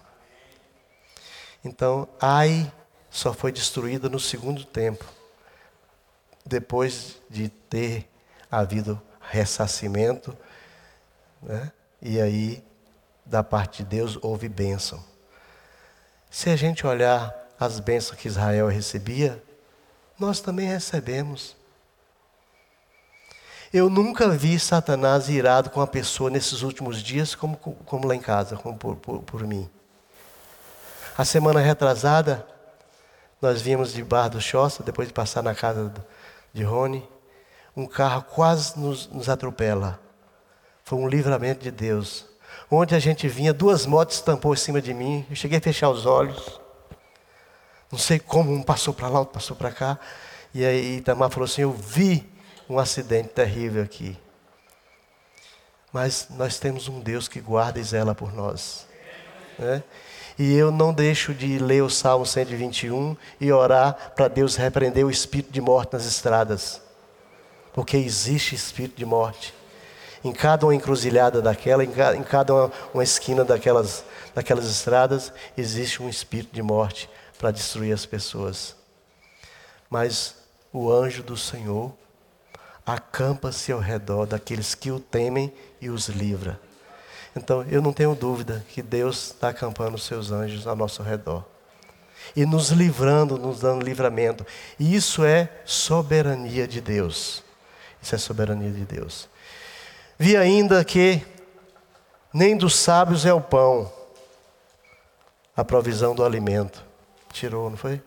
[1.63, 2.71] Então, Ai
[3.09, 5.05] só foi destruída no segundo tempo,
[6.45, 8.09] depois de ter
[8.49, 10.35] havido ressacimento,
[11.41, 11.71] né?
[12.01, 12.63] e aí,
[13.25, 15.03] da parte de Deus, houve bênção.
[16.29, 19.41] Se a gente olhar as bênçãos que Israel recebia,
[20.19, 21.55] nós também recebemos.
[23.73, 28.19] Eu nunca vi Satanás irado com a pessoa nesses últimos dias, como, como lá em
[28.19, 29.67] casa, como por, por, por mim.
[31.17, 32.45] A semana retrasada,
[33.41, 35.91] nós vimos de Bar do Choça, depois de passar na casa
[36.53, 37.03] de Rony,
[37.75, 39.99] um carro quase nos, nos atropela.
[40.83, 42.27] Foi um livramento de Deus.
[42.69, 45.25] Onde a gente vinha, duas motos estampou em cima de mim.
[45.27, 46.61] Eu cheguei a fechar os olhos.
[47.91, 49.97] Não sei como, um passou para lá, outro passou para cá.
[50.53, 52.31] E aí Itamar falou assim: Eu vi
[52.69, 54.17] um acidente terrível aqui.
[55.91, 58.87] Mas nós temos um Deus que guarda e zela por nós.
[59.59, 59.83] Né?
[60.37, 65.11] E eu não deixo de ler o Salmo 121 e orar para Deus repreender o
[65.11, 66.81] espírito de morte nas estradas.
[67.71, 69.53] Porque existe espírito de morte.
[70.23, 76.09] Em cada uma encruzilhada daquela, em cada uma, uma esquina daquelas, daquelas estradas, existe um
[76.09, 78.75] espírito de morte para destruir as pessoas.
[79.89, 80.35] Mas
[80.71, 81.93] o anjo do Senhor
[82.85, 86.59] acampa-se ao redor daqueles que o temem e os livra.
[87.35, 91.43] Então, eu não tenho dúvida que Deus está acampando os seus anjos ao nosso redor.
[92.35, 94.45] E nos livrando, nos dando livramento.
[94.79, 97.43] E isso é soberania de Deus.
[98.01, 99.27] Isso é soberania de Deus.
[100.17, 101.25] Vi ainda que
[102.33, 103.91] nem dos sábios é o pão,
[105.55, 106.83] a provisão do alimento.
[107.31, 108.01] Tirou, não foi?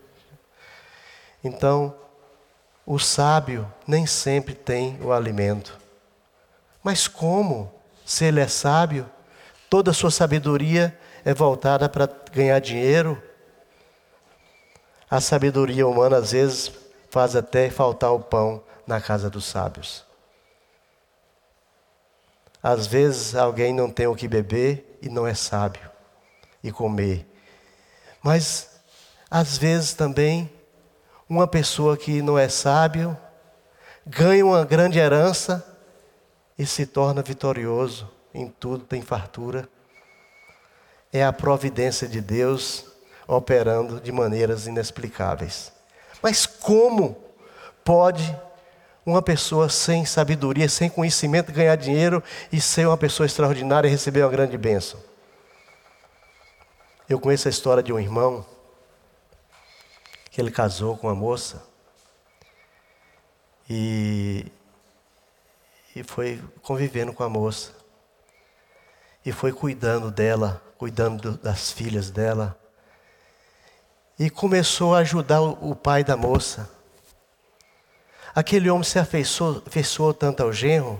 [1.43, 1.95] Então,
[2.87, 5.77] o sábio nem sempre tem o alimento.
[6.81, 7.69] Mas como?
[8.05, 9.09] Se ele é sábio,
[9.69, 13.21] toda a sua sabedoria é voltada para ganhar dinheiro.
[15.11, 16.71] A sabedoria humana às vezes
[17.09, 20.05] faz até faltar o pão na casa dos sábios.
[22.63, 25.91] Às vezes alguém não tem o que beber e não é sábio
[26.63, 27.27] e comer.
[28.23, 28.79] Mas
[29.29, 30.49] às vezes também
[31.29, 33.17] uma pessoa que não é sábio
[34.05, 35.65] ganha uma grande herança
[36.57, 39.67] e se torna vitorioso em tudo, tem fartura.
[41.11, 42.85] É a providência de Deus
[43.27, 45.71] operando de maneiras inexplicáveis.
[46.21, 47.17] Mas como
[47.83, 48.37] pode
[49.05, 54.21] uma pessoa sem sabedoria, sem conhecimento ganhar dinheiro e ser uma pessoa extraordinária e receber
[54.21, 54.99] uma grande bênção?
[57.09, 58.45] Eu conheço a história de um irmão
[60.37, 61.63] que ele casou com uma moça
[63.67, 64.45] e,
[65.95, 67.71] e foi convivendo com a moça.
[69.25, 72.55] E foi cuidando dela, cuidando das filhas dela.
[74.19, 76.69] E começou a ajudar o, o pai da moça.
[78.35, 80.99] Aquele homem se afeiçoou, afeiçoou tanto ao genro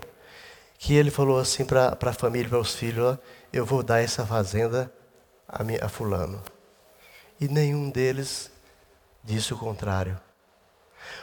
[0.79, 3.19] que ele falou assim para a família, para os filhos:
[3.53, 4.91] Eu vou dar essa fazenda
[5.47, 6.41] a, minha, a Fulano.
[7.39, 8.56] E nenhum deles
[9.27, 10.17] disse o contrário.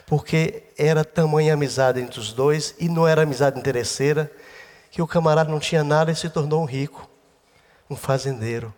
[0.07, 4.31] Porque era tamanha amizade entre os dois, e não era amizade interesseira,
[4.91, 7.09] que o camarada não tinha nada e se tornou um rico,
[7.89, 8.73] um fazendeiro.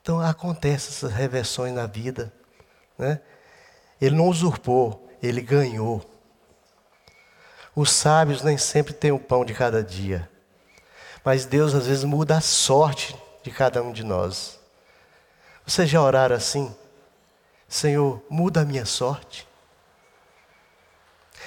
[0.00, 2.32] Então acontecem essas reversões na vida.
[2.96, 3.20] Né?
[4.00, 6.08] Ele não usurpou, ele ganhou.
[7.74, 10.30] Os sábios nem sempre têm o pão de cada dia.
[11.24, 14.58] Mas Deus às vezes muda a sorte de cada um de nós.
[15.66, 16.74] Vocês já oraram assim?
[17.70, 19.46] Senhor, muda a minha sorte.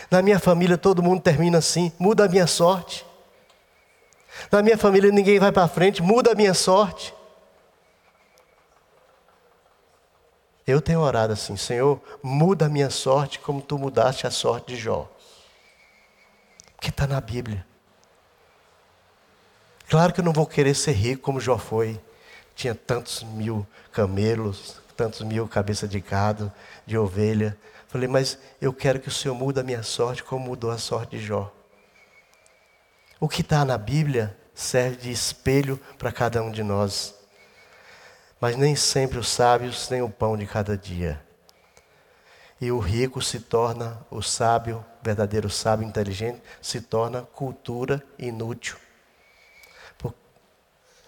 [0.09, 3.05] Na minha família todo mundo termina assim, muda a minha sorte.
[4.49, 7.13] Na minha família ninguém vai para frente, muda a minha sorte.
[10.65, 14.77] Eu tenho orado assim, Senhor, muda a minha sorte como tu mudaste a sorte de
[14.77, 15.11] Jó.
[16.77, 17.67] Porque está na Bíblia.
[19.89, 21.99] Claro que eu não vou querer ser rico como Jó foi.
[22.55, 26.51] Tinha tantos mil camelos, tantos mil cabeças de gado,
[26.85, 27.57] de ovelha.
[27.87, 31.17] Falei, mas eu quero que o Senhor mude a minha sorte como mudou a sorte
[31.17, 31.53] de Jó.
[33.19, 37.15] O que está na Bíblia serve de espelho para cada um de nós.
[38.39, 41.21] Mas nem sempre os sábios têm o pão de cada dia.
[42.59, 48.77] E o rico se torna o sábio, verdadeiro sábio inteligente, se torna cultura inútil.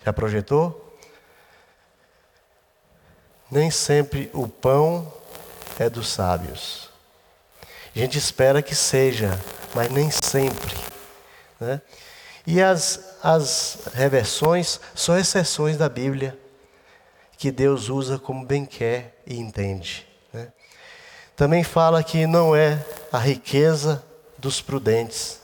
[0.06, 0.85] Já projetou?
[3.50, 5.12] Nem sempre o pão
[5.80, 6.90] é dos sábios.
[7.96, 9.40] A gente espera que seja,
[9.74, 10.76] mas nem sempre.
[11.60, 11.82] Né?
[12.46, 16.38] E as, as reversões são exceções da Bíblia
[17.38, 20.06] que Deus usa como bem quer e entende.
[20.34, 20.52] Né?
[21.38, 24.04] Também fala que não é a riqueza
[24.38, 25.40] dos prudentes.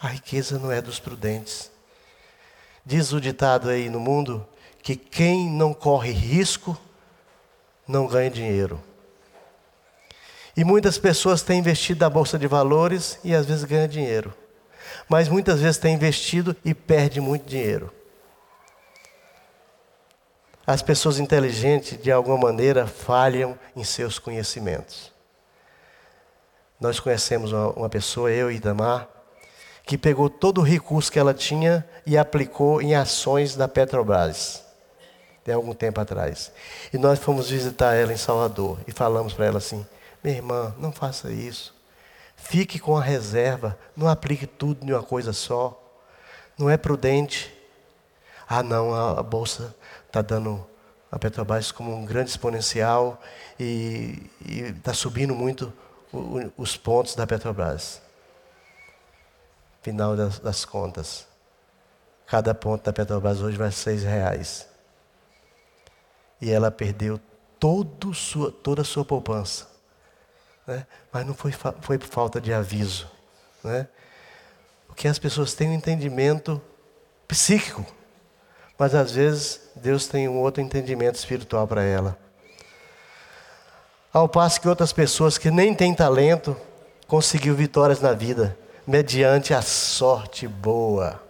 [0.00, 1.71] A riqueza não é dos prudentes.
[2.84, 4.46] Diz o ditado aí no mundo
[4.82, 6.76] que quem não corre risco
[7.86, 8.82] não ganha dinheiro.
[10.56, 14.34] E muitas pessoas têm investido na bolsa de valores e às vezes ganham dinheiro.
[15.08, 17.92] Mas muitas vezes têm investido e perde muito dinheiro.
[20.66, 25.12] As pessoas inteligentes, de alguma maneira, falham em seus conhecimentos.
[26.78, 29.08] Nós conhecemos uma pessoa, eu e Damar,
[29.84, 34.62] que pegou todo o recurso que ela tinha e aplicou em ações da Petrobras,
[35.44, 36.52] tem algum tempo atrás.
[36.92, 39.84] E nós fomos visitar ela em Salvador e falamos para ela assim:
[40.22, 41.74] minha irmã, não faça isso.
[42.36, 45.78] Fique com a reserva, não aplique tudo em uma coisa só.
[46.58, 47.52] Não é prudente.
[48.48, 49.74] Ah, não, a, bolsa
[50.06, 50.64] está dando
[51.10, 53.20] a Petrobras como um grande exponencial
[53.58, 54.30] e
[54.76, 55.72] está subindo muito
[56.56, 58.02] os pontos da Petrobras.
[59.82, 61.26] Final das, das, contas.
[62.26, 64.68] Cada ponto da Petrobras hoje vai seis reais.
[66.40, 67.20] E ela perdeu
[67.58, 69.68] todo sua, toda a sua poupança.
[70.66, 70.86] Né?
[71.12, 73.10] Mas não foi, foi por falta de aviso.
[73.62, 73.88] Né?
[74.86, 76.62] Porque as pessoas têm um entendimento
[77.26, 77.84] psíquico.
[78.78, 82.18] Mas às vezes Deus tem um outro entendimento espiritual para ela.
[84.12, 86.56] Ao passo que outras pessoas que nem têm talento
[87.06, 88.56] conseguiu vitórias na vida,
[88.86, 91.20] mediante a sorte boa.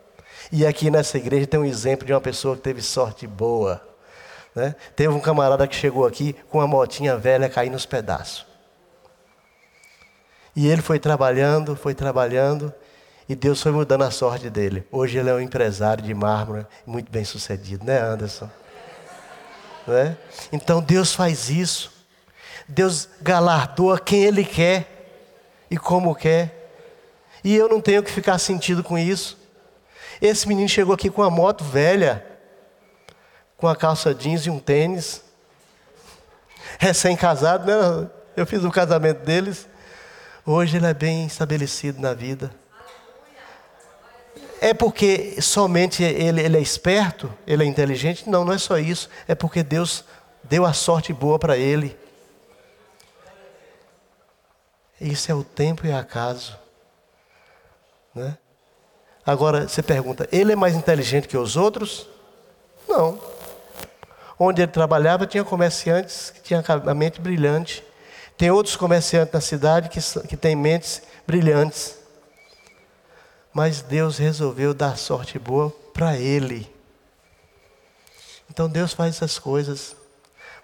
[0.51, 3.81] E aqui nessa igreja tem um exemplo de uma pessoa que teve sorte boa.
[4.55, 4.75] Né?
[4.95, 8.47] Teve um camarada que chegou aqui com uma motinha velha caindo nos pedaços.
[10.55, 12.73] E ele foi trabalhando, foi trabalhando,
[13.29, 14.87] e Deus foi mudando a sorte dele.
[14.93, 18.51] Hoje ele é um empresário de mármore, muito bem sucedido, né, Anderson?
[19.87, 20.17] Não é?
[20.53, 21.91] Então Deus faz isso.
[22.69, 24.87] Deus galardoa quem Ele quer
[25.71, 26.62] e como quer.
[27.45, 29.39] E eu não tenho que ficar sentido com isso.
[30.21, 32.25] Esse menino chegou aqui com uma moto velha,
[33.57, 35.25] com a calça jeans e um tênis,
[36.79, 38.11] recém-casado, né?
[38.37, 39.67] Eu fiz o casamento deles.
[40.47, 42.53] Hoje ele é bem estabelecido na vida.
[44.61, 48.31] É porque somente ele, ele, é esperto, ele é inteligente?
[48.31, 49.09] Não, não é só isso.
[49.27, 50.05] É porque Deus
[50.45, 51.97] deu a sorte boa para ele.
[55.01, 56.62] Isso é o tempo e acaso.
[58.15, 58.37] Né?
[59.25, 62.09] Agora você pergunta: ele é mais inteligente que os outros?
[62.89, 63.19] Não.
[64.39, 67.85] Onde ele trabalhava tinha comerciantes que tinham a mente brilhante.
[68.37, 71.97] Tem outros comerciantes na cidade que, que têm mentes brilhantes.
[73.53, 76.73] Mas Deus resolveu dar sorte boa para ele.
[78.51, 79.95] Então Deus faz essas coisas.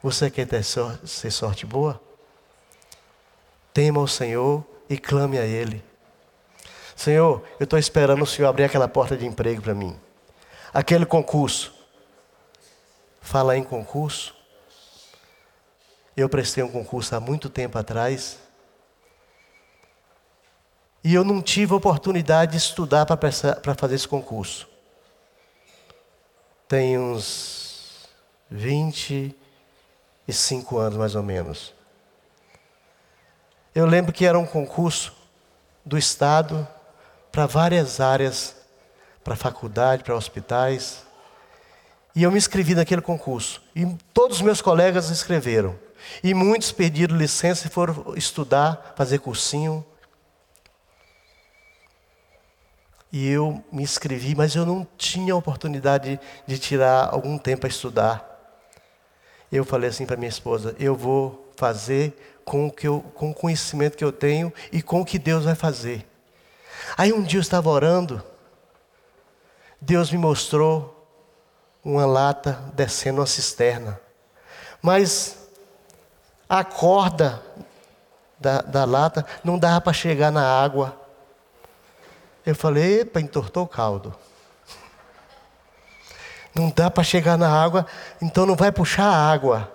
[0.03, 2.01] Você quer ter sorte, sorte boa?
[3.73, 5.83] Tema o Senhor e clame a Ele.
[6.99, 9.97] Senhor, eu estou esperando o Senhor abrir aquela porta de emprego para mim.
[10.75, 11.73] Aquele concurso.
[13.21, 14.35] Fala em concurso.
[16.17, 18.41] Eu prestei um concurso há muito tempo atrás.
[21.05, 24.69] E eu não tive oportunidade de estudar para fazer esse concurso.
[26.67, 28.09] Tem uns
[28.51, 31.73] 25 anos mais ou menos.
[33.73, 35.17] Eu lembro que era um concurso
[35.87, 36.67] do Estado
[37.39, 38.57] para várias áreas,
[39.23, 41.05] para faculdade, para hospitais.
[42.13, 43.63] E eu me inscrevi naquele concurso.
[43.77, 45.79] E todos os meus colegas inscreveram.
[46.21, 49.87] E muitos pediram licença e foram estudar, fazer cursinho.
[53.13, 58.67] E eu me inscrevi, mas eu não tinha oportunidade de tirar algum tempo para estudar.
[59.53, 63.35] Eu falei assim para minha esposa: eu vou fazer com o, que eu, com o
[63.35, 66.05] conhecimento que eu tenho e com o que Deus vai fazer.
[66.97, 68.23] Aí um dia eu estava orando,
[69.81, 70.95] Deus me mostrou
[71.85, 74.01] uma lata descendo uma cisterna.
[74.83, 75.49] Mas
[76.49, 77.43] a corda
[78.39, 80.97] da, da lata não dava para chegar na água.
[82.45, 84.15] Eu falei, epa, entortou o caldo.
[86.55, 87.87] Não dá para chegar na água,
[88.21, 89.73] então não vai puxar a água.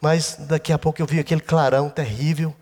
[0.00, 2.54] Mas daqui a pouco eu vi aquele clarão terrível,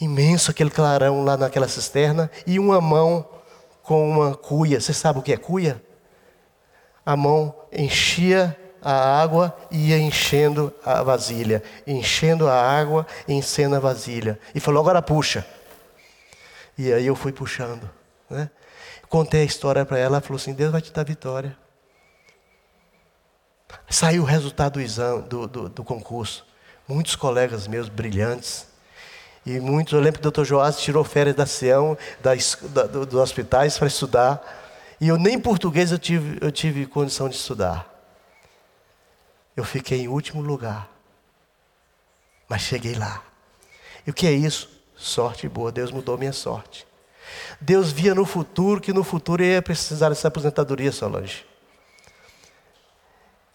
[0.00, 3.26] imenso aquele clarão lá naquela cisterna, e uma mão
[3.82, 4.80] com uma cuia.
[4.80, 5.82] Você sabe o que é cuia?
[7.04, 13.76] A mão enchia a água e ia enchendo a vasilha, enchendo a água e enchendo
[13.76, 14.38] a vasilha.
[14.54, 15.46] E falou: agora puxa.
[16.76, 17.88] E aí eu fui puxando.
[18.28, 18.50] Né?
[19.08, 21.56] Contei a história para ela, ela falou assim: Deus vai te dar vitória.
[23.88, 26.46] Saiu o resultado do exame, do, do, do concurso.
[26.88, 28.66] Muitos colegas meus brilhantes.
[29.46, 30.44] E muitos, eu lembro que o Dr.
[30.44, 34.42] Joás tirou férias da Sião, da, da, do, dos hospitais para estudar.
[35.00, 37.96] E eu nem português eu tive, eu tive condição de estudar
[39.56, 40.88] eu fiquei em último lugar.
[42.48, 43.22] Mas cheguei lá.
[44.06, 44.68] E o que é isso?
[44.94, 45.72] Sorte boa.
[45.72, 46.86] Deus mudou minha sorte.
[47.60, 51.44] Deus via no futuro que no futuro eu ia precisar dessa aposentadoria, Solange.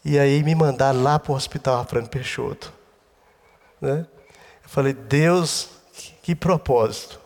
[0.03, 2.73] E aí me mandaram lá para o hospital Franco Peixoto.
[3.79, 4.05] Né?
[4.63, 5.69] Eu falei, Deus,
[6.21, 7.19] que, propósito.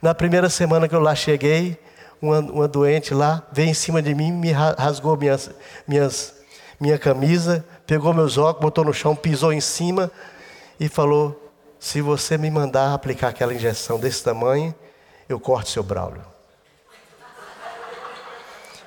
[0.00, 1.78] Na primeira semana que eu lá cheguei,
[2.20, 5.50] uma, uma doente lá veio em cima de mim, me rasgou minhas,
[5.86, 6.34] minhas,
[6.80, 10.10] minha camisa, pegou meus óculos, botou no chão, pisou em cima
[10.78, 14.74] e falou: Se você me mandar aplicar aquela injeção desse tamanho,
[15.28, 16.24] eu corto seu Braulio.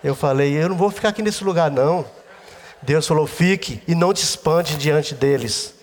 [0.04, 2.06] Eu falei: Eu não vou ficar aqui nesse lugar, não.
[2.82, 5.76] Deus falou: Fique e não te espante diante deles.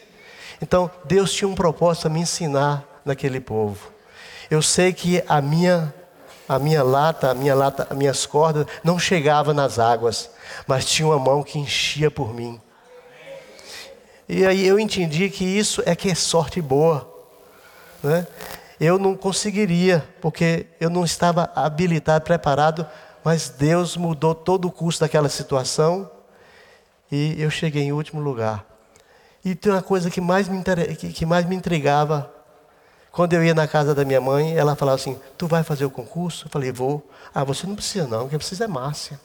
[0.60, 3.90] Então, Deus tinha um propósito a me ensinar naquele povo.
[4.50, 5.94] Eu sei que a minha
[6.48, 10.30] a minha lata, a minha lata, as minhas cordas não chegava nas águas,
[10.66, 12.60] mas tinha uma mão que enchia por mim.
[14.28, 17.08] E aí eu entendi que isso é que é sorte boa.
[18.02, 18.26] Né?
[18.78, 22.86] Eu não conseguiria, porque eu não estava habilitado, preparado,
[23.24, 26.08] mas Deus mudou todo o curso daquela situação
[27.10, 28.64] e eu cheguei em último lugar.
[29.44, 30.62] E tem uma coisa que mais me,
[31.12, 32.32] que mais me intrigava.
[33.16, 35.90] Quando eu ia na casa da minha mãe, ela falava assim: Tu vai fazer o
[35.90, 36.44] concurso?
[36.44, 37.10] Eu falei: Vou.
[37.34, 39.18] Ah, você não precisa, não, quem precisa é Márcia.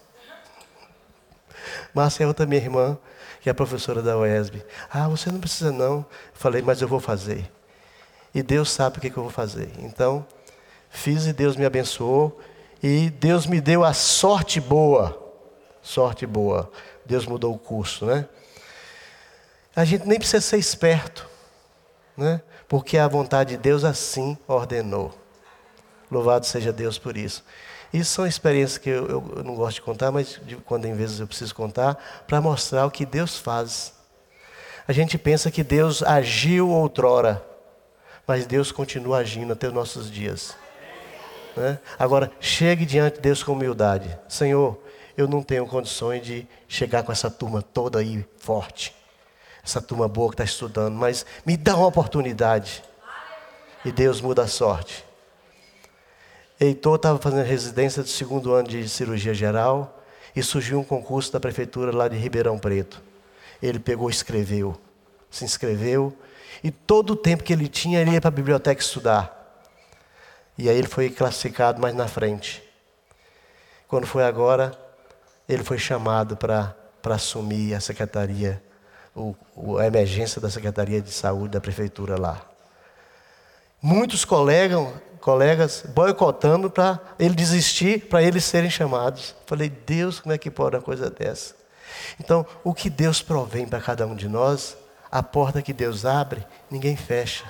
[1.93, 2.97] Márcia é outra minha irmã
[3.41, 4.63] que é professora da UESB.
[4.89, 5.97] Ah, você não precisa não.
[5.97, 7.51] Eu falei, mas eu vou fazer.
[8.33, 9.69] E Deus sabe o que, que eu vou fazer.
[9.79, 10.25] Então,
[10.89, 12.39] fiz e Deus me abençoou.
[12.81, 15.21] E Deus me deu a sorte boa.
[15.81, 16.71] Sorte boa.
[17.05, 18.25] Deus mudou o curso, né?
[19.75, 21.27] A gente nem precisa ser esperto,
[22.15, 22.41] né?
[22.71, 25.13] Porque a vontade de Deus assim ordenou.
[26.09, 27.43] Louvado seja Deus por isso.
[27.91, 31.19] Isso são experiências que eu, eu não gosto de contar, mas de quando em vezes
[31.19, 33.93] eu preciso contar, para mostrar o que Deus faz.
[34.87, 37.45] A gente pensa que Deus agiu outrora,
[38.25, 40.55] mas Deus continua agindo até os nossos dias.
[41.57, 41.77] Né?
[41.99, 44.17] Agora, chegue diante de Deus com humildade.
[44.29, 44.81] Senhor,
[45.17, 49.00] eu não tenho condições de chegar com essa turma toda aí forte.
[49.63, 52.83] Essa turma boa que está estudando, mas me dá uma oportunidade.
[53.85, 55.05] E Deus muda a sorte.
[56.59, 59.99] Heitor estava fazendo residência de segundo ano de cirurgia geral
[60.35, 63.01] e surgiu um concurso da prefeitura lá de Ribeirão Preto.
[63.61, 64.79] Ele pegou e escreveu,
[65.29, 66.15] se inscreveu
[66.63, 69.41] e todo o tempo que ele tinha ele ia para a biblioteca estudar.
[70.57, 72.61] E aí ele foi classificado mais na frente.
[73.87, 74.77] Quando foi agora,
[75.49, 78.61] ele foi chamado para assumir a secretaria,
[79.15, 79.35] o,
[79.77, 82.41] a emergência da Secretaria de Saúde da prefeitura lá.
[83.81, 84.87] Muitos colegas,
[85.19, 89.35] colegas boicotando para ele desistir, para eles serem chamados.
[89.45, 91.55] Falei, Deus, como é que pode uma coisa dessa?
[92.19, 94.77] Então, o que Deus provém para cada um de nós,
[95.11, 97.45] a porta que Deus abre, ninguém fecha.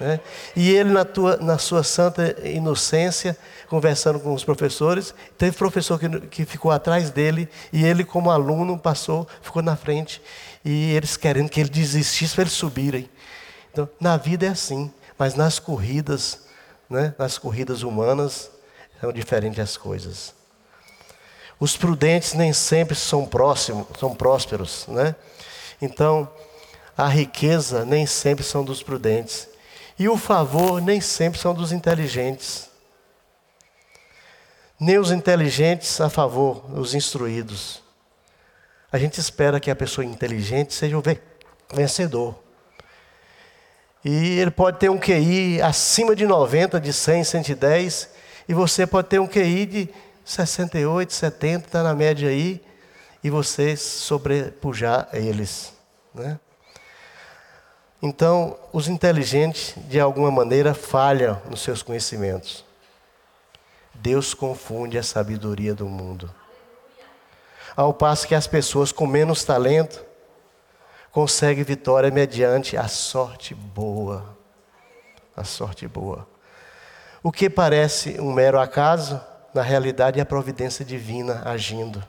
[0.00, 0.18] Né?
[0.56, 3.36] E ele, na, tua, na sua santa inocência,
[3.68, 8.78] conversando com os professores, teve professor que, que ficou atrás dele, e ele, como aluno,
[8.78, 10.20] passou, ficou na frente,
[10.64, 13.08] e eles querendo que ele desistisse para eles subirem.
[13.70, 16.50] Então, na vida é assim, mas nas corridas
[16.90, 17.14] né?
[17.16, 18.50] nas corridas humanas,
[19.00, 20.34] são diferentes as coisas.
[21.58, 25.14] Os prudentes nem sempre são próximos, são prósperos, né?
[25.80, 26.28] Então,
[26.96, 29.48] a riqueza nem sempre são dos prudentes.
[30.00, 32.70] E o favor nem sempre são dos inteligentes.
[34.80, 37.82] Nem os inteligentes a favor, os instruídos.
[38.90, 41.02] A gente espera que a pessoa inteligente seja o
[41.70, 42.34] vencedor.
[44.02, 48.08] E ele pode ter um QI acima de 90, de 100, 110,
[48.48, 49.88] e você pode ter um QI de
[50.24, 52.64] 68, 70, está na média aí,
[53.22, 55.74] e você sobrepujar eles.
[56.14, 56.40] Né?
[58.02, 62.64] Então, os inteligentes, de alguma maneira, falham nos seus conhecimentos.
[63.94, 66.32] Deus confunde a sabedoria do mundo.
[67.76, 70.02] Ao passo que as pessoas com menos talento
[71.12, 74.36] consegue vitória mediante a sorte boa.
[75.36, 76.26] A sorte boa.
[77.22, 79.20] O que parece um mero acaso,
[79.52, 82.02] na realidade é a providência divina agindo,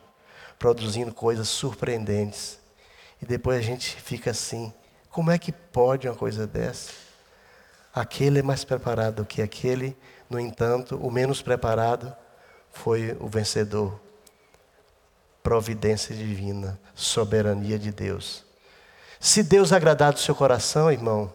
[0.58, 2.60] produzindo coisas surpreendentes.
[3.22, 4.74] E depois a gente fica assim:
[5.12, 6.91] como é que pode uma coisa dessa?
[7.93, 9.95] Aquele é mais preparado do que aquele,
[10.30, 12.16] no entanto, o menos preparado
[12.72, 13.99] foi o vencedor.
[15.43, 18.45] Providência divina, soberania de Deus.
[19.20, 21.32] Se Deus agradar do seu coração, irmão,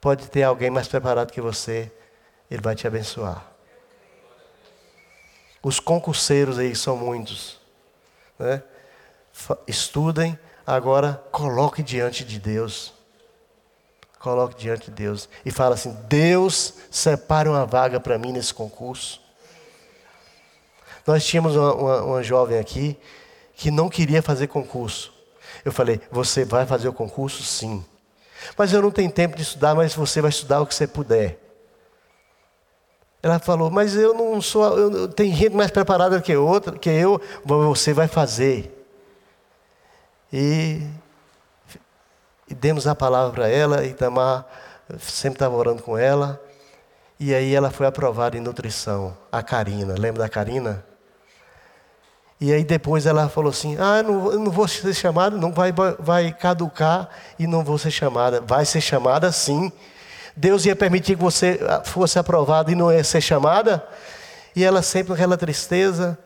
[0.00, 1.92] pode ter alguém mais preparado que você,
[2.50, 3.46] ele vai te abençoar.
[5.62, 7.60] Os concurseiros aí são muitos.
[8.38, 8.62] Né?
[9.66, 12.92] Estudem, agora coloque diante de Deus.
[14.18, 19.20] Coloque diante de Deus e fala assim: Deus, separe uma vaga para mim nesse concurso.
[21.06, 22.98] Nós tínhamos uma, uma, uma jovem aqui
[23.54, 25.12] que não queria fazer concurso.
[25.64, 27.42] Eu falei: Você vai fazer o concurso?
[27.42, 27.84] Sim.
[28.56, 31.38] Mas eu não tenho tempo de estudar, mas você vai estudar o que você puder.
[33.22, 34.76] Ela falou: Mas eu não sou.
[34.76, 37.20] Eu, tem gente mais preparada que outra, que eu.
[37.44, 38.75] Você vai fazer.
[40.32, 40.82] E,
[42.48, 44.46] e demos a palavra para ela, e Tamar
[44.98, 46.40] sempre estava orando com ela.
[47.18, 49.94] E aí ela foi aprovada em nutrição, a Karina.
[49.98, 50.84] Lembra da Karina?
[52.38, 56.32] E aí depois ela falou assim: Ah, não, não vou ser chamada, não vai, vai
[56.32, 57.08] caducar
[57.38, 58.40] e não vou ser chamada.
[58.40, 59.72] Vai ser chamada sim.
[60.36, 63.86] Deus ia permitir que você ah, fosse aprovada e não ia ser chamada.
[64.54, 66.18] E ela sempre com aquela tristeza.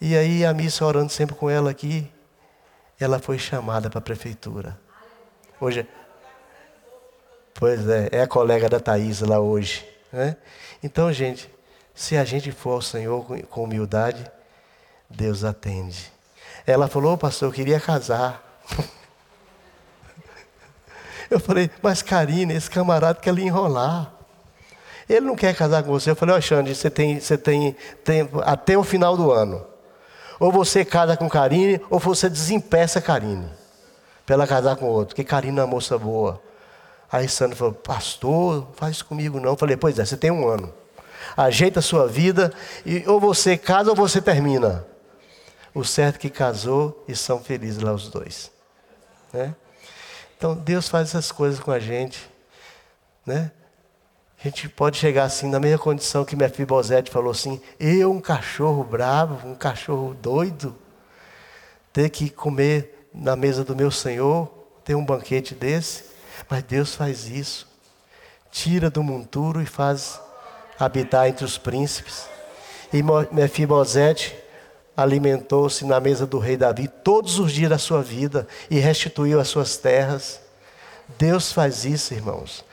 [0.00, 2.10] E aí a missa orando sempre com ela aqui.
[2.98, 4.78] Ela foi chamada para a prefeitura.
[5.60, 5.86] Hoje.
[7.54, 9.86] Pois é, é a colega da Thaís lá hoje.
[10.12, 10.36] Né?
[10.82, 11.48] Então, gente,
[11.94, 14.30] se a gente for ao Senhor com humildade
[15.14, 16.10] Deus atende.
[16.66, 18.42] Ela falou, pastor, eu queria casar.
[21.30, 24.12] Eu falei, mas Karine, esse camarada quer lhe enrolar.
[25.08, 26.10] Ele não quer casar com você.
[26.10, 27.74] Eu falei, Alexandre, você tem, você tem
[28.04, 29.66] tempo até o final do ano.
[30.42, 33.48] Ou você casa com Karine, ou você desempeça Karine.
[34.26, 35.14] Para ela casar com outro.
[35.14, 36.42] Porque Karine é uma moça boa.
[37.12, 39.50] Aí Sandro falou, pastor, faz isso comigo não.
[39.50, 40.74] Eu falei, pois é, você tem um ano.
[41.36, 42.52] Ajeita a sua vida,
[42.84, 44.84] e ou você casa ou você termina.
[45.72, 48.50] O certo é que casou e são felizes lá os dois.
[49.32, 49.54] Né?
[50.36, 52.28] Então Deus faz essas coisas com a gente.
[53.24, 53.52] Né?
[54.42, 58.82] A gente pode chegar assim, na mesma condição que Mefibosete falou assim: eu, um cachorro
[58.82, 60.76] bravo, um cachorro doido,
[61.92, 64.48] ter que comer na mesa do meu Senhor,
[64.84, 66.06] ter um banquete desse.
[66.50, 67.68] Mas Deus faz isso.
[68.50, 70.20] Tira do monturo e faz
[70.76, 72.26] habitar entre os príncipes.
[72.92, 73.00] E
[73.32, 74.36] Mefibosete
[74.96, 79.46] alimentou-se na mesa do rei Davi todos os dias da sua vida e restituiu as
[79.46, 80.40] suas terras.
[81.16, 82.64] Deus faz isso, irmãos.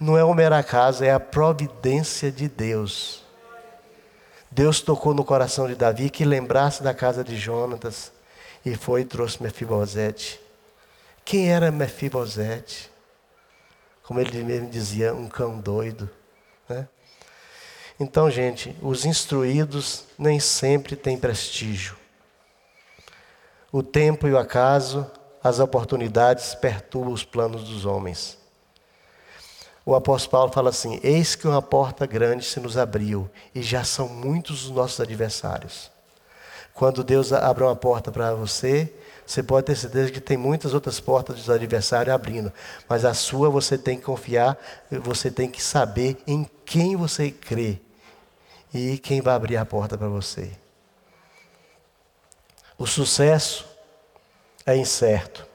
[0.00, 3.24] Não é o mero acaso, é a providência de Deus.
[4.50, 8.12] Deus tocou no coração de Davi que lembrasse da casa de Jonatas
[8.64, 10.40] e foi e trouxe Mefibosete.
[11.24, 12.90] Quem era Mefibosete?
[14.02, 16.08] Como ele mesmo dizia, um cão doido.
[16.68, 16.88] Né?
[18.00, 21.96] Então, gente, os instruídos nem sempre têm prestígio.
[23.70, 25.10] O tempo e o acaso,
[25.42, 28.38] as oportunidades perturbam os planos dos homens.
[29.88, 33.82] O apóstolo Paulo fala assim: Eis que uma porta grande se nos abriu, e já
[33.84, 35.90] são muitos os nossos adversários.
[36.74, 38.92] Quando Deus abre uma porta para você,
[39.26, 42.52] você pode ter certeza que tem muitas outras portas dos adversários abrindo,
[42.86, 44.58] mas a sua você tem que confiar,
[44.90, 47.80] você tem que saber em quem você crê
[48.74, 50.50] e quem vai abrir a porta para você.
[52.76, 53.66] O sucesso
[54.66, 55.46] é incerto.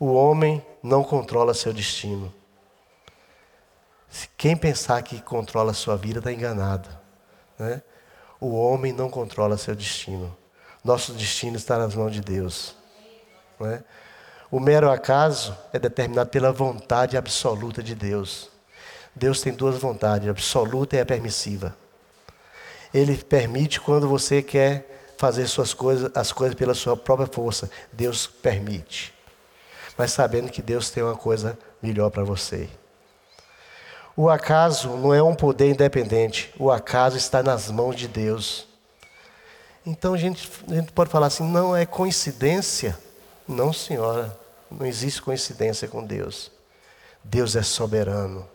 [0.00, 2.39] O homem não controla seu destino.
[4.36, 6.88] Quem pensar que controla a sua vida está enganado.
[7.58, 7.82] Né?
[8.40, 10.36] O homem não controla seu destino.
[10.82, 12.74] Nosso destino está nas mãos de Deus.
[13.58, 13.84] Né?
[14.50, 18.50] O mero acaso é determinado pela vontade absoluta de Deus.
[19.14, 21.76] Deus tem duas vontades, a absoluta e a permissiva.
[22.92, 27.70] Ele permite quando você quer fazer suas coisas, as coisas pela sua própria força.
[27.92, 29.14] Deus permite.
[29.96, 32.68] Mas sabendo que Deus tem uma coisa melhor para você.
[34.20, 36.52] O acaso não é um poder independente.
[36.58, 38.66] O acaso está nas mãos de Deus.
[39.86, 42.98] Então a gente, a gente pode falar assim: não é coincidência.
[43.48, 44.38] Não, senhora.
[44.70, 46.52] Não existe coincidência com Deus.
[47.24, 48.46] Deus é soberano.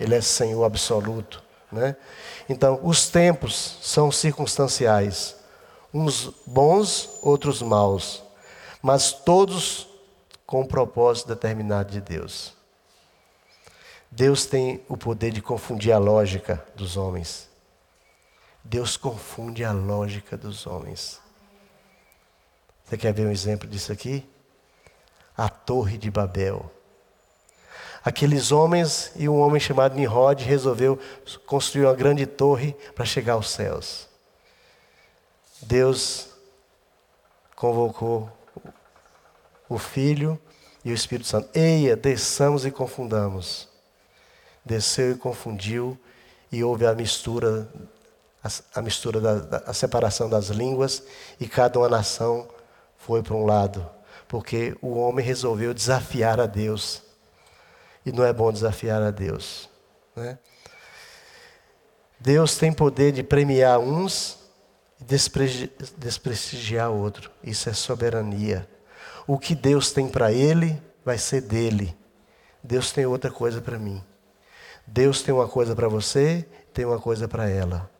[0.00, 1.40] Ele é Senhor absoluto.
[1.70, 1.94] Né?
[2.48, 5.36] Então, os tempos são circunstanciais,
[5.94, 8.24] uns bons, outros maus,
[8.82, 9.86] mas todos
[10.44, 12.55] com um propósito determinado de Deus.
[14.10, 17.48] Deus tem o poder de confundir a lógica dos homens.
[18.62, 21.20] Deus confunde a lógica dos homens.
[22.84, 24.28] Você quer ver um exemplo disso aqui?
[25.36, 26.70] A Torre de Babel.
[28.04, 30.98] Aqueles homens e um homem chamado Nimrod resolveu
[31.44, 34.08] construir uma grande torre para chegar aos céus.
[35.62, 36.28] Deus
[37.56, 38.30] convocou
[39.68, 40.40] o Filho
[40.84, 41.48] e o Espírito Santo.
[41.52, 43.68] Eia, desçamos e confundamos.
[44.66, 45.96] Desceu e confundiu,
[46.50, 47.68] e houve a mistura,
[48.74, 51.04] a, mistura da, da a separação das línguas,
[51.40, 52.48] e cada uma nação
[52.98, 53.88] foi para um lado,
[54.26, 57.02] porque o homem resolveu desafiar a Deus
[58.04, 59.68] E não é bom desafiar a Deus.
[60.14, 60.38] Né?
[62.18, 64.38] Deus tem poder de premiar uns
[65.00, 65.04] e
[65.96, 67.30] desprestigiar outro.
[67.42, 68.68] Isso é soberania.
[69.26, 71.96] O que Deus tem para ele vai ser dele.
[72.62, 74.02] Deus tem outra coisa para mim.
[74.86, 77.90] Deus tem uma coisa para você, tem uma coisa para ela.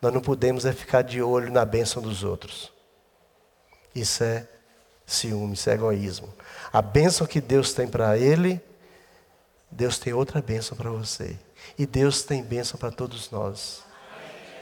[0.00, 2.72] Nós não podemos é ficar de olho na bênção dos outros.
[3.94, 4.46] Isso é
[5.06, 6.32] ciúme, isso é egoísmo.
[6.72, 8.60] A bênção que Deus tem para ele,
[9.70, 11.38] Deus tem outra bênção para você.
[11.78, 13.82] E Deus tem bênção para todos nós.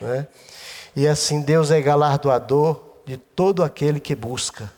[0.00, 0.28] Né?
[0.94, 4.70] E assim, Deus é galardoador de todo aquele que busca.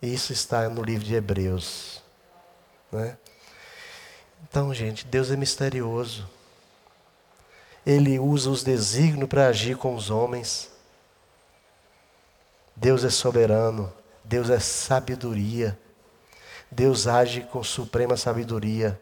[0.00, 2.02] Isso está no livro de Hebreus.
[2.92, 3.16] Né?
[4.56, 6.26] Então, gente, Deus é misterioso.
[7.84, 10.70] Ele usa os desígnios para agir com os homens.
[12.74, 13.92] Deus é soberano.
[14.24, 15.78] Deus é sabedoria.
[16.70, 18.98] Deus age com suprema sabedoria.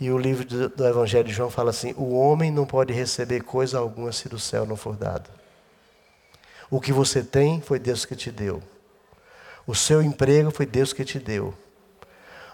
[0.00, 3.78] E o livro do, Evangelho de João fala assim: o homem não pode receber coisa
[3.78, 5.28] alguma se do céu não for dado.
[6.70, 8.62] O que você tem foi Deus que te deu.
[9.66, 11.52] O seu emprego foi Deus que te deu.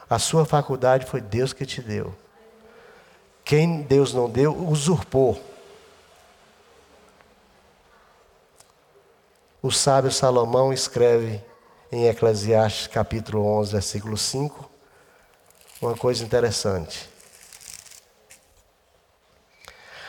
[0.08, 2.14] A sua faculdade foi Deus que te deu.
[3.44, 5.40] Quem Deus não deu, usurpou.
[9.62, 11.42] O sábio Salomão escreve
[11.90, 14.70] em Eclesiastes capítulo 11, versículo 5,
[15.80, 17.08] uma coisa interessante.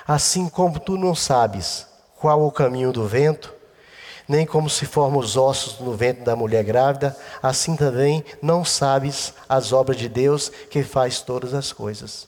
[0.05, 1.87] Assim como tu não sabes
[2.17, 3.54] qual o caminho do vento,
[4.27, 9.33] nem como se formam os ossos no ventre da mulher grávida, assim também não sabes
[9.47, 12.27] as obras de Deus que faz todas as coisas.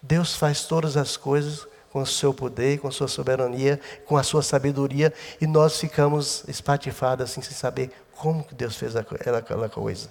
[0.00, 4.22] Deus faz todas as coisas com o seu poder, com a sua soberania, com a
[4.22, 10.08] sua sabedoria, e nós ficamos espatifados assim, sem saber como que Deus fez aquela coisa.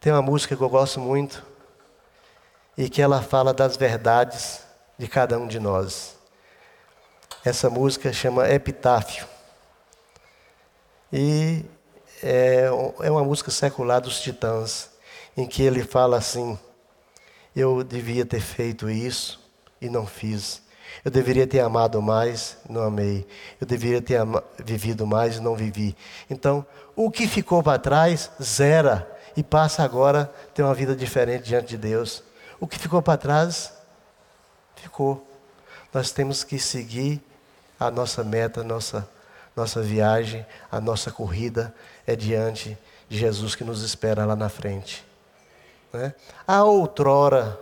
[0.00, 1.44] Tem uma música que eu gosto muito,
[2.76, 4.62] e que ela fala das verdades
[4.98, 6.16] de cada um de nós.
[7.44, 9.26] Essa música chama Epitáfio.
[11.12, 11.62] E
[12.22, 12.70] é,
[13.00, 14.88] é uma música secular dos Titãs,
[15.36, 16.58] em que ele fala assim:
[17.54, 19.38] Eu devia ter feito isso
[19.78, 20.62] e não fiz.
[21.04, 23.26] Eu deveria ter amado mais, não amei.
[23.60, 24.20] Eu deveria ter
[24.64, 25.94] vivido mais e não vivi.
[26.30, 26.64] Então,
[26.96, 31.68] o que ficou para trás, zera e passa agora a ter uma vida diferente diante
[31.68, 32.22] de Deus.
[32.58, 33.70] O que ficou para trás,
[34.76, 35.28] ficou.
[35.92, 37.22] Nós temos que seguir
[37.78, 39.08] a nossa meta, a nossa,
[39.56, 41.74] nossa viagem, a nossa corrida
[42.06, 45.04] é diante de Jesus que nos espera lá na frente.
[45.92, 46.14] Né?
[46.46, 47.58] A outrora,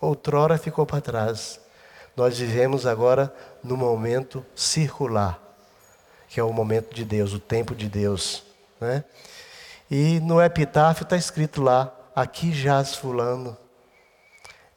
[0.00, 1.60] outrora ficou para trás.
[2.16, 5.40] Nós vivemos agora no momento circular,
[6.28, 8.44] que é o momento de Deus, o tempo de Deus.
[8.80, 9.04] Né?
[9.90, 13.56] E no epitáfio está escrito lá: aqui jaz Fulano.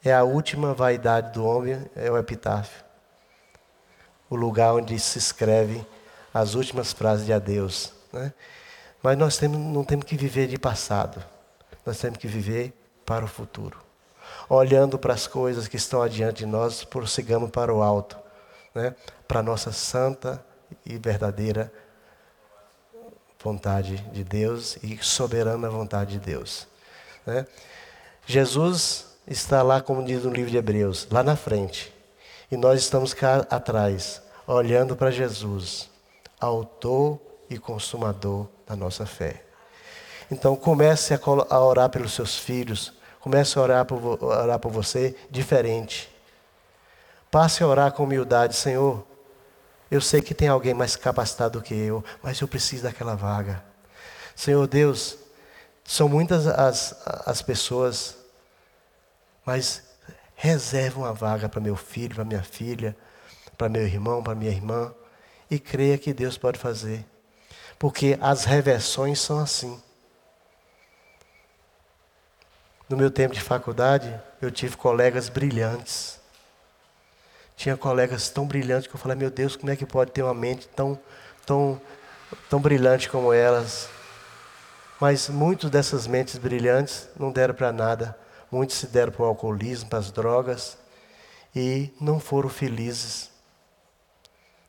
[0.04, 2.87] É a última vaidade do homem, é o epitáfio
[4.30, 5.84] o lugar onde se escreve
[6.32, 7.92] as últimas frases de adeus.
[8.12, 8.32] Né?
[9.02, 11.22] Mas nós temos, não temos que viver de passado,
[11.84, 12.72] nós temos que viver
[13.04, 13.78] para o futuro.
[14.48, 18.16] Olhando para as coisas que estão adiante de nós, prossigamos para o alto,
[18.74, 18.94] né?
[19.26, 20.44] para a nossa santa
[20.84, 21.72] e verdadeira
[23.42, 26.66] vontade de Deus e soberana vontade de Deus.
[27.24, 27.46] Né?
[28.26, 31.94] Jesus está lá, como diz no livro de Hebreus, lá na frente.
[32.50, 35.90] E nós estamos cá atrás, olhando para Jesus,
[36.40, 37.20] autor
[37.50, 39.44] e consumador da nossa fé.
[40.30, 46.08] Então comece a orar pelos seus filhos, comece a orar por, orar por você diferente.
[47.30, 49.04] Passe a orar com humildade, Senhor.
[49.90, 53.62] Eu sei que tem alguém mais capacitado do que eu, mas eu preciso daquela vaga.
[54.34, 55.18] Senhor Deus,
[55.84, 56.94] são muitas as,
[57.26, 58.16] as pessoas,
[59.44, 59.82] mas
[60.40, 62.96] Reserve uma vaga para meu filho, para minha filha,
[63.56, 64.94] para meu irmão, para minha irmã.
[65.50, 67.04] E creia que Deus pode fazer.
[67.76, 69.82] Porque as reversões são assim.
[72.88, 76.20] No meu tempo de faculdade, eu tive colegas brilhantes.
[77.56, 80.34] Tinha colegas tão brilhantes que eu falei, meu Deus, como é que pode ter uma
[80.34, 80.96] mente tão,
[81.44, 81.80] tão,
[82.48, 83.88] tão brilhante como elas?
[85.00, 88.16] Mas muitas dessas mentes brilhantes não deram para nada
[88.50, 90.78] Muitos se deram para o alcoolismo, para as drogas
[91.54, 93.30] e não foram felizes.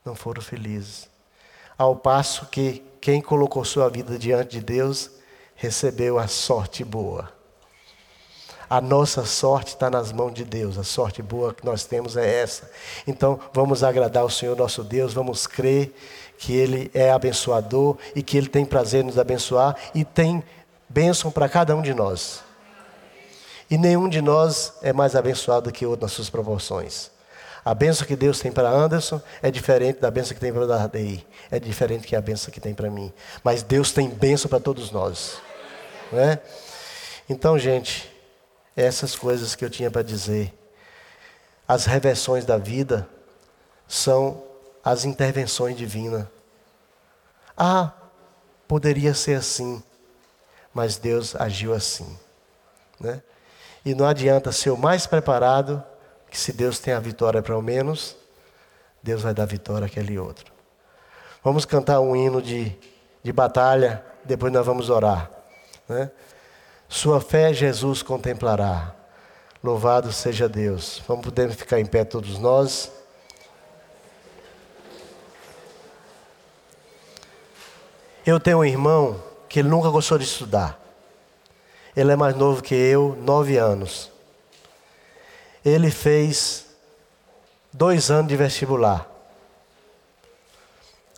[0.04, 1.08] Não foram felizes.
[1.76, 5.10] Ao passo que quem colocou sua vida diante de Deus
[5.54, 7.32] recebeu a sorte boa.
[8.68, 10.78] A nossa sorte está nas mãos de Deus.
[10.78, 12.70] A sorte boa que nós temos é essa.
[13.06, 15.92] Então, vamos agradar o Senhor nosso Deus, vamos crer
[16.38, 20.42] que Ele é abençoador e que Ele tem prazer em nos abençoar e tem
[20.88, 22.44] bênção para cada um de nós.
[23.70, 27.10] E nenhum de nós é mais abençoado que outro nas suas proporções.
[27.64, 31.24] A bênção que Deus tem para Anderson é diferente da bênção que tem para Dardei.
[31.50, 33.12] É diferente que a bênção que tem para mim.
[33.44, 35.38] Mas Deus tem bênção para todos nós.
[36.10, 36.40] Não é?
[37.28, 38.10] Então, gente,
[38.74, 40.52] essas coisas que eu tinha para dizer.
[41.68, 43.08] As reversões da vida
[43.86, 44.42] são
[44.82, 46.26] as intervenções divinas.
[47.56, 47.92] Ah,
[48.66, 49.82] poderia ser assim,
[50.72, 52.18] mas Deus agiu assim.
[52.98, 53.22] Né?
[53.84, 55.82] E não adianta ser o mais preparado,
[56.30, 58.16] que se Deus tem a vitória para o menos,
[59.02, 60.52] Deus vai dar vitória àquele outro.
[61.42, 62.76] Vamos cantar um hino de,
[63.22, 65.30] de batalha, depois nós vamos orar.
[65.88, 66.10] Né?
[66.88, 68.94] Sua fé Jesus contemplará.
[69.62, 71.02] Louvado seja Deus.
[71.06, 72.90] Vamos poder ficar em pé todos nós.
[78.24, 80.78] Eu tenho um irmão que nunca gostou de estudar.
[81.96, 84.10] Ele é mais novo que eu, nove anos.
[85.64, 86.66] Ele fez
[87.72, 89.08] dois anos de vestibular.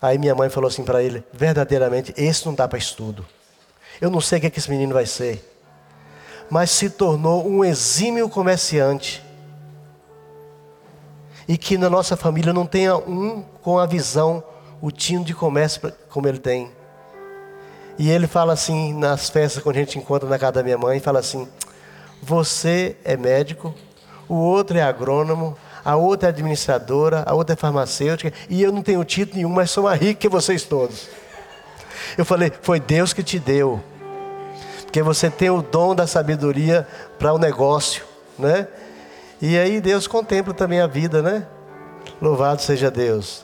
[0.01, 3.25] Aí minha mãe falou assim para ele: verdadeiramente, esse não dá para estudo.
[4.01, 5.53] Eu não sei o que, é que esse menino vai ser
[6.53, 9.23] mas se tornou um exímio comerciante.
[11.47, 14.43] E que na nossa família não tenha um com a visão,
[14.79, 16.71] o tino de comércio como ele tem.
[17.97, 20.99] E ele fala assim, nas festas, quando a gente encontra na casa da minha mãe,
[20.99, 21.47] fala assim:
[22.21, 23.73] Você é médico,
[24.27, 28.81] o outro é agrônomo, a outra é administradora, a outra é farmacêutica, e eu não
[28.81, 31.07] tenho título nenhum, mas sou mais rico que vocês todos.
[32.17, 33.81] Eu falei: Foi Deus que te deu.
[34.83, 36.87] Porque você tem o dom da sabedoria
[37.17, 38.03] para o negócio,
[38.37, 38.67] né?
[39.41, 41.47] E aí Deus contempla também a vida, né?
[42.21, 43.43] Louvado seja Deus.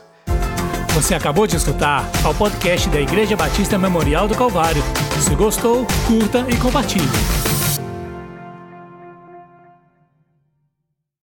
[0.94, 4.82] Você acabou de escutar o podcast da Igreja Batista Memorial do Calvário.
[5.20, 7.39] Se gostou, curta e compartilhe.